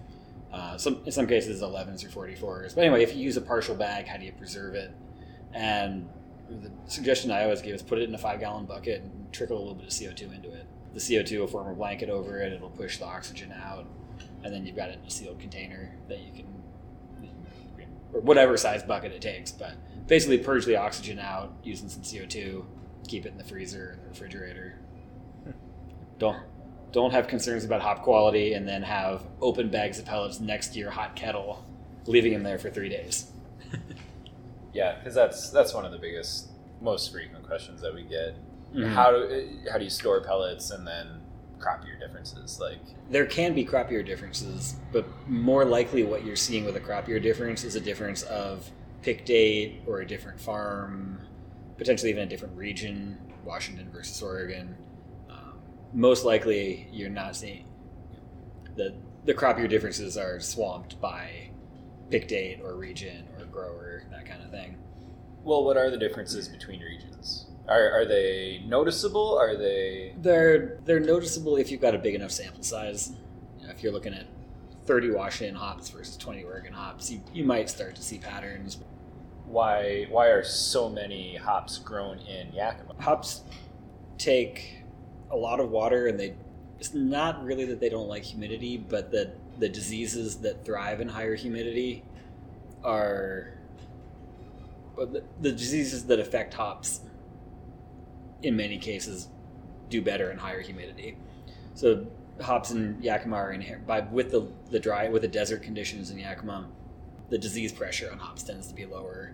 Uh, 0.52 0.78
some 0.78 1.02
in 1.06 1.12
some 1.12 1.28
cases 1.28 1.62
11s 1.62 2.04
or 2.04 2.28
44s. 2.28 2.74
But 2.74 2.84
anyway, 2.84 3.04
if 3.04 3.16
you 3.16 3.22
use 3.22 3.38
a 3.38 3.42
partial 3.42 3.76
bag, 3.76 4.08
how 4.08 4.18
do 4.18 4.26
you 4.26 4.32
preserve 4.32 4.74
it? 4.74 4.92
And 5.54 6.10
the 6.50 6.72
suggestion 6.88 7.30
I 7.32 7.44
always 7.44 7.62
give 7.62 7.76
is 7.76 7.84
put 7.84 8.00
it 8.00 8.10
in 8.10 8.16
a 8.16 8.18
five 8.18 8.40
gallon 8.40 8.66
bucket 8.66 9.02
and 9.02 9.32
trickle 9.32 9.58
a 9.58 9.60
little 9.60 9.76
bit 9.76 9.86
of 9.86 9.92
CO2 9.92 10.34
into 10.34 10.52
it. 10.52 10.66
The 10.94 11.00
CO2 11.00 11.40
will 11.40 11.48
form 11.48 11.68
a 11.68 11.76
blanket 11.76 12.10
over 12.10 12.42
it. 12.42 12.52
It'll 12.52 12.70
push 12.70 12.98
the 12.98 13.06
oxygen 13.06 13.52
out, 13.52 13.86
and 14.44 14.52
then 14.52 14.66
you've 14.66 14.76
got 14.76 14.90
it 14.90 15.00
in 15.00 15.06
a 15.06 15.12
sealed 15.12 15.40
container 15.40 15.96
that 16.08 16.20
you 16.20 16.32
can, 16.32 16.48
or 18.14 18.22
whatever 18.22 18.58
size 18.58 18.82
bucket 18.82 19.12
it 19.12 19.22
takes. 19.22 19.52
But 19.52 19.74
basically, 20.08 20.40
purge 20.40 20.66
the 20.66 20.78
oxygen 20.78 21.20
out 21.20 21.54
using 21.64 21.90
some 21.90 22.02
CO2. 22.02 22.66
Keep 23.08 23.26
it 23.26 23.32
in 23.32 23.38
the 23.38 23.44
freezer 23.44 23.92
and 23.92 24.04
the 24.04 24.10
refrigerator. 24.10 24.76
Don't 26.18 26.38
don't 26.92 27.12
have 27.12 27.28
concerns 27.28 27.64
about 27.64 27.82
hop 27.82 28.02
quality, 28.02 28.54
and 28.54 28.68
then 28.68 28.82
have 28.82 29.22
open 29.42 29.70
bags 29.70 30.00
of 30.00 30.06
pellets 30.06 30.40
next 30.40 30.74
to 30.74 30.80
your 30.80 30.90
hot 30.92 31.16
kettle, 31.16 31.64
leaving 32.08 32.34
them 32.34 32.44
there 32.44 32.58
for 32.60 32.70
three 32.70 32.90
days. 32.90 33.32
Yeah, 34.72 35.00
because 35.00 35.16
that's 35.16 35.50
that's 35.50 35.74
one 35.74 35.84
of 35.84 35.92
the 35.92 35.98
biggest, 35.98 36.50
most 36.80 37.12
frequent 37.12 37.44
questions 37.46 37.82
that 37.82 37.94
we 37.94 38.04
get. 38.04 38.36
Mhm. 38.74 38.88
How 38.94 39.10
do 39.12 39.50
how 39.72 39.80
do 39.80 39.84
you 39.84 39.90
store 39.90 40.22
pellets 40.22 40.70
and 40.70 40.86
then 40.86 41.22
crop 41.58 41.84
year 41.86 41.98
differences? 42.00 42.60
Like, 42.60 42.80
there 43.10 43.26
can 43.26 43.56
be 43.56 43.64
crop 43.66 43.90
year 43.90 44.04
differences, 44.04 44.76
but 44.94 45.06
more 45.28 45.66
likely 45.66 46.04
what 46.04 46.24
you're 46.24 46.36
seeing 46.36 46.66
with 46.66 46.76
a 46.76 46.80
crop 46.80 47.08
year 47.08 47.20
difference 47.20 47.64
is 47.64 47.76
a 47.76 47.80
difference 47.82 48.22
of 48.22 48.70
pick 49.02 49.26
date 49.26 49.82
or 49.88 50.02
a 50.02 50.08
different 50.08 50.40
farm, 50.40 51.20
potentially 51.80 52.12
even 52.12 52.24
a 52.24 52.28
different 52.28 52.56
region, 52.56 53.18
Washington 53.44 53.90
versus 53.92 54.22
Oregon. 54.22 54.78
Um, 55.30 55.54
most 55.94 56.26
likely, 56.26 56.88
you're 56.92 57.10
not 57.10 57.36
seeing 57.36 57.66
the 58.76 58.94
the 59.26 59.34
crop 59.34 59.58
year 59.58 59.68
differences 59.68 60.18
are 60.18 60.40
swamped 60.40 61.00
by 61.02 61.50
pick 62.10 62.28
date 62.28 62.60
or 62.64 62.76
region 62.76 63.28
or 63.38 63.46
grower, 63.46 64.04
that 64.12 64.26
kind 64.26 64.44
of 64.44 64.52
thing. 64.52 64.78
well, 65.44 65.64
what 65.64 65.78
are 65.78 65.90
the 65.90 65.98
differences 65.98 66.48
between 66.48 66.82
regions? 66.82 67.48
Are 67.68 67.92
are 67.92 68.06
they 68.06 68.64
noticeable? 68.68 69.38
Are 69.38 69.56
they 69.56 70.14
They're 70.18 70.80
they're 70.86 71.00
noticeable 71.00 71.58
if 71.58 71.72
you've 71.72 71.82
got 71.82 71.96
a 71.96 72.00
big 72.00 72.16
enough 72.16 72.32
sample 72.32 72.64
size. 72.64 73.14
You 73.60 73.68
know, 73.68 73.72
if 73.74 73.82
you're 73.84 73.94
looking 73.94 74.14
at 74.14 74.26
30 74.86 75.12
Washington 75.12 75.56
hops 75.56 75.90
versus 75.90 76.18
20 76.18 76.44
Oregon 76.44 76.74
hops, 76.74 77.12
you, 77.12 77.22
you 77.34 77.46
might 77.46 77.70
start 77.70 77.96
to 77.96 78.02
see 78.02 78.18
patterns. 78.18 78.80
Why 79.50 80.06
why 80.10 80.28
are 80.28 80.44
so 80.44 80.90
many 80.90 81.36
hops 81.36 81.78
grown 81.78 82.20
in 82.20 82.54
Yakima? 82.54 82.94
Hops 83.00 83.42
take 84.18 84.84
a 85.32 85.36
lot 85.36 85.60
of 85.60 85.72
water, 85.72 86.08
and 86.08 86.20
they 86.20 86.36
it's 86.80 86.94
not 86.94 87.44
really 87.44 87.66
that 87.66 87.80
they 87.80 87.90
don't 87.90 88.08
like 88.08 88.24
humidity, 88.24 88.78
but 88.78 89.12
that 89.12 89.36
the 89.60 89.68
diseases 89.68 90.38
that 90.38 90.64
thrive 90.64 91.02
in 91.02 91.10
higher 91.10 91.36
humidity 91.36 92.04
are 92.84 93.54
the, 94.98 95.24
the 95.42 95.52
diseases 95.52 96.06
that 96.06 96.20
affect 96.20 96.54
hops 96.54 97.02
in 98.44 98.56
many 98.56 98.78
cases 98.78 99.28
do 99.90 100.02
better 100.02 100.32
in 100.32 100.38
higher 100.38 100.62
humidity. 100.62 101.18
So 101.74 102.06
hops 102.42 102.72
in 102.72 102.98
Yakima 103.02 103.36
are 103.36 103.52
inherent 103.52 103.86
by 103.86 104.02
with 104.02 104.32
the 104.32 104.48
the 104.70 104.80
dry 104.80 105.10
with 105.10 105.24
the 105.24 105.28
desert 105.28 105.64
conditions 105.64 106.12
in 106.12 106.20
Yakima, 106.20 106.68
the 107.30 107.38
disease 107.38 107.72
pressure 107.72 108.10
on 108.12 108.20
hops 108.20 108.44
tends 108.44 108.68
to 108.68 108.74
be 108.74 108.86
lower. 108.86 109.34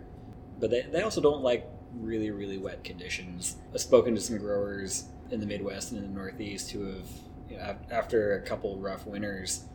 But 0.60 0.70
they, 0.70 0.82
they 0.84 1.02
also 1.02 1.22
don't 1.22 1.42
like 1.42 1.68
really 1.94 2.32
really 2.32 2.58
wet 2.58 2.84
conditions. 2.84 3.58
I've 3.74 3.82
spoken 3.82 4.16
to 4.16 4.22
some 4.22 4.38
growers 4.38 5.06
in 5.32 5.40
the 5.40 5.46
Midwest 5.46 5.92
and 5.92 6.04
in 6.04 6.14
the 6.14 6.20
Northeast 6.20 6.72
who 6.72 6.86
have 6.86 7.08
you 7.50 7.58
know, 7.58 7.76
after 7.92 8.36
a 8.36 8.42
couple 8.42 8.78
rough 8.78 9.06
winters 9.06 9.66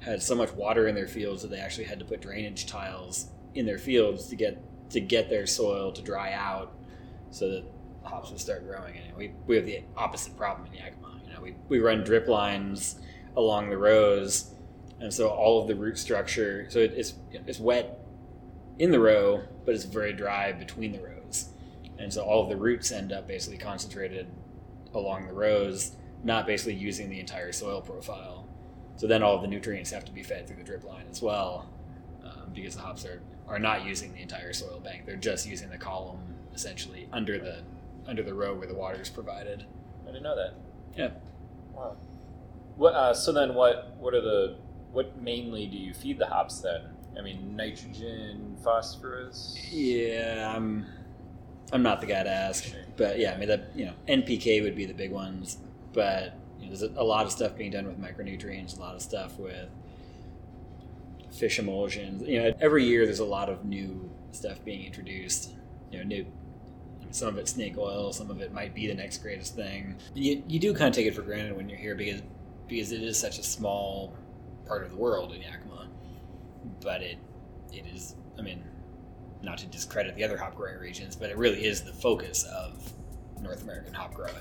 had 0.00 0.22
so 0.22 0.34
much 0.34 0.52
water 0.52 0.88
in 0.88 0.94
their 0.94 1.06
fields 1.06 1.42
that 1.42 1.48
they 1.48 1.60
actually 1.60 1.84
had 1.84 1.98
to 1.98 2.04
put 2.04 2.20
drainage 2.20 2.66
tiles 2.66 3.28
in 3.54 3.66
their 3.66 3.78
fields 3.78 4.26
to 4.28 4.36
get 4.36 4.60
to 4.90 5.00
get 5.00 5.30
their 5.30 5.46
soil 5.46 5.92
to 5.92 6.02
dry 6.02 6.32
out 6.32 6.72
so 7.30 7.48
that 7.48 7.64
hops 8.02 8.30
would 8.30 8.40
start 8.40 8.66
growing. 8.66 8.96
And 8.96 9.16
we, 9.16 9.32
we 9.46 9.56
have 9.56 9.64
the 9.64 9.82
opposite 9.96 10.36
problem 10.36 10.66
in 10.66 10.74
Yakima. 10.74 11.20
You 11.26 11.32
know, 11.32 11.40
we, 11.40 11.54
we 11.68 11.78
run 11.78 12.04
drip 12.04 12.28
lines 12.28 12.96
along 13.36 13.70
the 13.70 13.78
rows, 13.78 14.50
and 15.02 15.12
so 15.12 15.28
all 15.28 15.60
of 15.60 15.68
the 15.68 15.74
root 15.74 15.98
structure. 15.98 16.66
So 16.70 16.78
it, 16.78 16.92
it's 16.96 17.14
it's 17.32 17.58
wet 17.58 17.98
in 18.78 18.90
the 18.90 19.00
row, 19.00 19.42
but 19.64 19.74
it's 19.74 19.84
very 19.84 20.12
dry 20.12 20.52
between 20.52 20.92
the 20.92 21.00
rows, 21.00 21.48
and 21.98 22.12
so 22.12 22.22
all 22.22 22.42
of 22.42 22.48
the 22.48 22.56
roots 22.56 22.92
end 22.92 23.12
up 23.12 23.26
basically 23.26 23.58
concentrated 23.58 24.26
along 24.94 25.26
the 25.26 25.32
rows, 25.32 25.92
not 26.22 26.46
basically 26.46 26.74
using 26.74 27.10
the 27.10 27.20
entire 27.20 27.52
soil 27.52 27.80
profile. 27.80 28.46
So 28.96 29.06
then 29.06 29.22
all 29.22 29.34
of 29.34 29.42
the 29.42 29.48
nutrients 29.48 29.90
have 29.90 30.04
to 30.04 30.12
be 30.12 30.22
fed 30.22 30.46
through 30.46 30.56
the 30.56 30.62
drip 30.62 30.84
line 30.84 31.06
as 31.10 31.20
well, 31.20 31.68
um, 32.24 32.52
because 32.54 32.76
the 32.76 32.82
hops 32.82 33.04
are, 33.04 33.22
are 33.48 33.58
not 33.58 33.84
using 33.84 34.12
the 34.12 34.20
entire 34.20 34.52
soil 34.52 34.80
bank. 34.80 35.06
They're 35.06 35.16
just 35.16 35.46
using 35.46 35.70
the 35.70 35.78
column 35.78 36.20
essentially 36.54 37.08
under 37.12 37.38
the 37.38 37.62
under 38.06 38.22
the 38.22 38.34
row 38.34 38.54
where 38.54 38.66
the 38.66 38.74
water 38.74 39.00
is 39.00 39.08
provided. 39.08 39.64
I 40.02 40.06
didn't 40.06 40.22
know 40.22 40.36
that. 40.36 40.54
Yeah. 40.96 41.10
Wow. 41.72 41.96
What? 42.76 42.94
Uh, 42.94 43.14
so 43.14 43.32
then, 43.32 43.54
what? 43.54 43.96
What 43.98 44.14
are 44.14 44.20
the? 44.20 44.56
What 44.92 45.20
mainly 45.20 45.66
do 45.66 45.76
you 45.76 45.94
feed 45.94 46.18
the 46.18 46.26
hops 46.26 46.60
then? 46.60 46.82
I 47.18 47.22
mean, 47.22 47.56
nitrogen, 47.56 48.56
phosphorus. 48.62 49.56
Yeah, 49.70 50.52
I'm 50.54 50.86
I'm 51.72 51.82
not 51.82 52.00
the 52.00 52.06
guy 52.06 52.22
to 52.22 52.30
ask, 52.30 52.64
Sure. 52.64 52.80
but 52.96 53.18
yeah, 53.18 53.32
I 53.32 53.38
mean 53.38 53.48
that 53.48 53.70
you 53.74 53.86
know 53.86 53.94
NPK 54.08 54.62
would 54.62 54.76
be 54.76 54.84
the 54.84 54.94
big 54.94 55.10
ones, 55.10 55.58
but 55.92 56.34
you 56.58 56.66
know, 56.70 56.76
there's 56.76 56.82
a, 56.82 57.02
lot 57.02 57.24
of 57.26 57.32
stuff 57.32 57.56
being 57.56 57.70
done 57.72 57.86
with 57.86 58.00
micronutrients, 58.00 58.76
a 58.76 58.80
lot 58.80 58.94
of 58.94 59.02
stuff 59.02 59.38
with 59.38 59.68
fish 61.32 61.58
emulsions. 61.58 62.22
You 62.22 62.42
know, 62.42 62.54
every 62.60 62.84
year 62.84 63.04
there's 63.04 63.18
a 63.18 63.24
lot 63.24 63.48
of 63.48 63.64
new 63.64 64.10
stuff 64.32 64.64
being 64.64 64.84
introduced. 64.84 65.50
You 65.90 65.98
know, 65.98 66.04
new. 66.04 66.26
Some 67.10 67.28
of 67.28 67.36
it's 67.36 67.52
snake 67.52 67.76
oil, 67.76 68.10
some 68.12 68.30
of 68.30 68.40
it 68.40 68.54
might 68.54 68.74
be 68.74 68.86
the 68.86 68.94
next 68.94 69.18
greatest 69.18 69.54
thing. 69.54 69.96
You, 70.14 70.42
you 70.48 70.58
do 70.58 70.72
kind 70.72 70.88
of 70.88 70.94
take 70.94 71.06
it 71.06 71.14
for 71.14 71.20
granted 71.20 71.54
when 71.54 71.68
you're 71.68 71.78
here 71.78 71.94
because 71.94 72.22
because 72.68 72.92
it 72.92 73.02
is 73.02 73.18
such 73.18 73.38
a 73.38 73.42
small 73.42 74.14
part 74.72 74.84
of 74.84 74.90
the 74.90 74.96
world 74.96 75.32
in 75.34 75.42
Yakima, 75.42 75.86
but 76.80 77.02
it 77.02 77.18
it 77.74 77.84
is. 77.94 78.14
I 78.38 78.42
mean, 78.42 78.64
not 79.42 79.58
to 79.58 79.66
discredit 79.66 80.14
the 80.16 80.24
other 80.24 80.38
hop 80.38 80.54
growing 80.56 80.78
regions, 80.78 81.14
but 81.14 81.28
it 81.28 81.36
really 81.36 81.66
is 81.66 81.82
the 81.82 81.92
focus 81.92 82.44
of 82.44 82.90
North 83.42 83.62
American 83.64 83.92
hop 83.92 84.14
growing. 84.14 84.32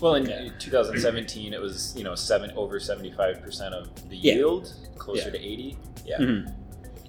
Well, 0.00 0.14
in 0.14 0.26
Yeah. 0.26 0.50
2017, 0.60 1.52
it 1.52 1.60
was 1.60 1.94
you 1.96 2.04
know 2.04 2.14
seven 2.14 2.52
over 2.52 2.78
75 2.78 3.42
percent 3.42 3.74
of 3.74 4.08
the 4.08 4.16
Yeah. 4.16 4.34
yield, 4.34 4.72
closer 4.96 5.24
Yeah. 5.30 5.30
to 5.30 5.38
80. 5.38 5.78
Yeah. 6.04 6.18
Mhm. 6.18 6.54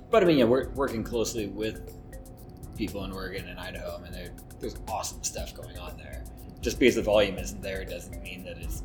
But 0.09 0.23
I 0.23 0.25
mean, 0.25 0.39
yeah, 0.39 0.45
we're 0.45 0.69
working 0.69 1.03
closely 1.03 1.45
with 1.47 1.91
people 2.75 3.03
in 3.03 3.11
Oregon 3.11 3.47
and 3.49 3.59
Idaho. 3.59 3.97
I 3.97 4.01
mean, 4.01 4.31
there's 4.59 4.75
awesome 4.87 5.23
stuff 5.23 5.53
going 5.53 5.77
on 5.77 5.95
there. 5.97 6.23
Just 6.61 6.79
because 6.79 6.95
the 6.95 7.03
volume 7.03 7.37
isn't 7.37 7.61
there 7.61 7.85
doesn't 7.85 8.19
mean 8.23 8.43
that 8.45 8.57
it's 8.57 8.81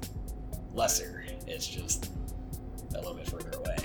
lesser. 0.75 1.25
It's 1.47 1.67
just 1.67 2.11
a 2.95 2.99
little 2.99 3.15
bit 3.15 3.29
further 3.29 3.51
away. 3.59 3.77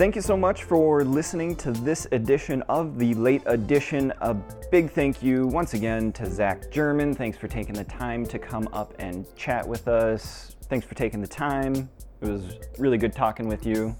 Thank 0.00 0.16
you 0.16 0.22
so 0.22 0.34
much 0.34 0.64
for 0.64 1.04
listening 1.04 1.54
to 1.56 1.72
this 1.72 2.06
edition 2.12 2.62
of 2.70 2.98
the 2.98 3.12
late 3.12 3.42
edition. 3.44 4.14
A 4.22 4.32
big 4.70 4.90
thank 4.90 5.22
you 5.22 5.46
once 5.46 5.74
again 5.74 6.10
to 6.12 6.24
Zac 6.24 6.70
German. 6.70 7.14
Thanks 7.14 7.36
for 7.36 7.48
taking 7.48 7.74
the 7.74 7.84
time 7.84 8.24
to 8.28 8.38
come 8.38 8.66
up 8.72 8.94
and 8.98 9.26
chat 9.36 9.68
with 9.68 9.88
us. 9.88 10.56
Thanks 10.70 10.86
for 10.86 10.94
taking 10.94 11.20
the 11.20 11.28
time. 11.28 11.90
It 12.22 12.28
was 12.28 12.60
really 12.78 12.96
good 12.96 13.12
talking 13.12 13.46
with 13.46 13.66
you. 13.66 13.94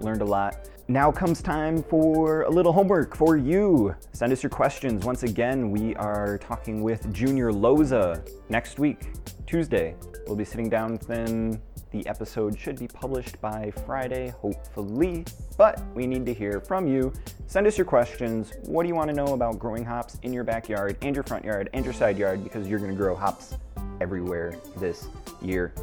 Learned 0.00 0.22
a 0.22 0.24
lot. 0.24 0.70
Now 0.88 1.12
comes 1.12 1.40
time 1.40 1.82
for 1.82 2.42
a 2.42 2.50
little 2.50 2.72
homework 2.72 3.16
for 3.16 3.36
you. 3.36 3.94
Send 4.12 4.32
us 4.32 4.42
your 4.42 4.50
questions. 4.50 5.04
Once 5.04 5.22
again, 5.22 5.70
we 5.70 5.94
are 5.94 6.38
talking 6.38 6.82
with 6.82 7.12
Junior 7.12 7.52
Loza 7.52 8.28
next 8.48 8.80
week, 8.80 9.12
Tuesday. 9.46 9.94
We'll 10.26 10.36
be 10.36 10.44
sitting 10.44 10.68
down 10.68 10.96
them 11.06 11.62
the 11.92 12.04
episode 12.08 12.58
should 12.58 12.78
be 12.78 12.88
published 12.88 13.40
by 13.40 13.70
Friday, 13.86 14.30
hopefully, 14.30 15.24
but 15.56 15.80
we 15.94 16.06
need 16.06 16.26
to 16.26 16.34
hear 16.34 16.60
from 16.60 16.88
you. 16.88 17.12
Send 17.46 17.66
us 17.66 17.78
your 17.78 17.84
questions. 17.84 18.52
What 18.64 18.82
do 18.82 18.88
you 18.88 18.94
want 18.94 19.08
to 19.08 19.14
know 19.14 19.34
about 19.34 19.58
growing 19.58 19.84
hops 19.84 20.18
in 20.22 20.32
your 20.32 20.42
backyard 20.42 20.96
and 21.02 21.14
your 21.14 21.22
front 21.22 21.44
yard 21.44 21.70
and 21.74 21.84
your 21.84 21.94
side 21.94 22.18
yard 22.18 22.42
because 22.42 22.66
you're 22.66 22.78
going 22.78 22.90
to 22.90 22.96
grow 22.96 23.14
hops 23.14 23.54
everywhere 24.00 24.56
this 24.78 25.06
year? 25.40 25.74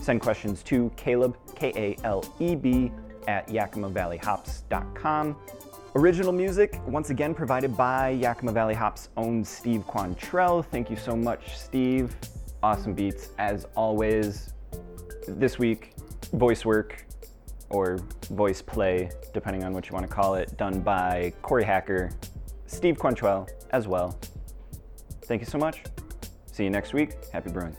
Send 0.00 0.20
questions 0.20 0.62
to 0.64 0.90
Kaleb, 0.96 1.36
K 1.54 1.72
A 1.76 2.04
L 2.04 2.24
E 2.40 2.56
B, 2.56 2.90
at 3.28 3.46
YakimaValleyHops.com. 3.48 5.36
Original 5.94 6.32
music, 6.32 6.80
once 6.86 7.10
again, 7.10 7.34
provided 7.34 7.76
by 7.76 8.08
Yakima 8.10 8.52
Valley 8.52 8.74
Hops' 8.74 9.10
own 9.16 9.44
Steve 9.44 9.84
Quantrille. 9.86 10.64
Thank 10.64 10.90
you 10.90 10.96
so 10.96 11.14
much, 11.14 11.56
Steve. 11.56 12.16
Awesome 12.62 12.94
beats, 12.94 13.30
as 13.38 13.66
always 13.76 14.54
this 15.28 15.58
week, 15.58 15.94
voice 16.32 16.64
work 16.64 17.04
or 17.70 17.98
voice 18.30 18.62
play, 18.62 19.10
depending 19.34 19.62
on 19.62 19.72
what 19.72 19.88
you 19.88 19.94
want 19.94 20.08
to 20.08 20.12
call 20.12 20.34
it, 20.34 20.56
done 20.56 20.80
by 20.80 21.32
Corey 21.42 21.64
Hacker, 21.64 22.10
Steve 22.66 22.96
Quantrille 22.96 23.48
as 23.70 23.86
well. 23.86 24.18
Thank 25.24 25.42
you 25.42 25.46
so 25.46 25.58
much. 25.58 25.82
See 26.46 26.64
you 26.64 26.70
next 26.70 26.94
week. 26.94 27.12
Happy 27.32 27.50
brewing. 27.50 27.76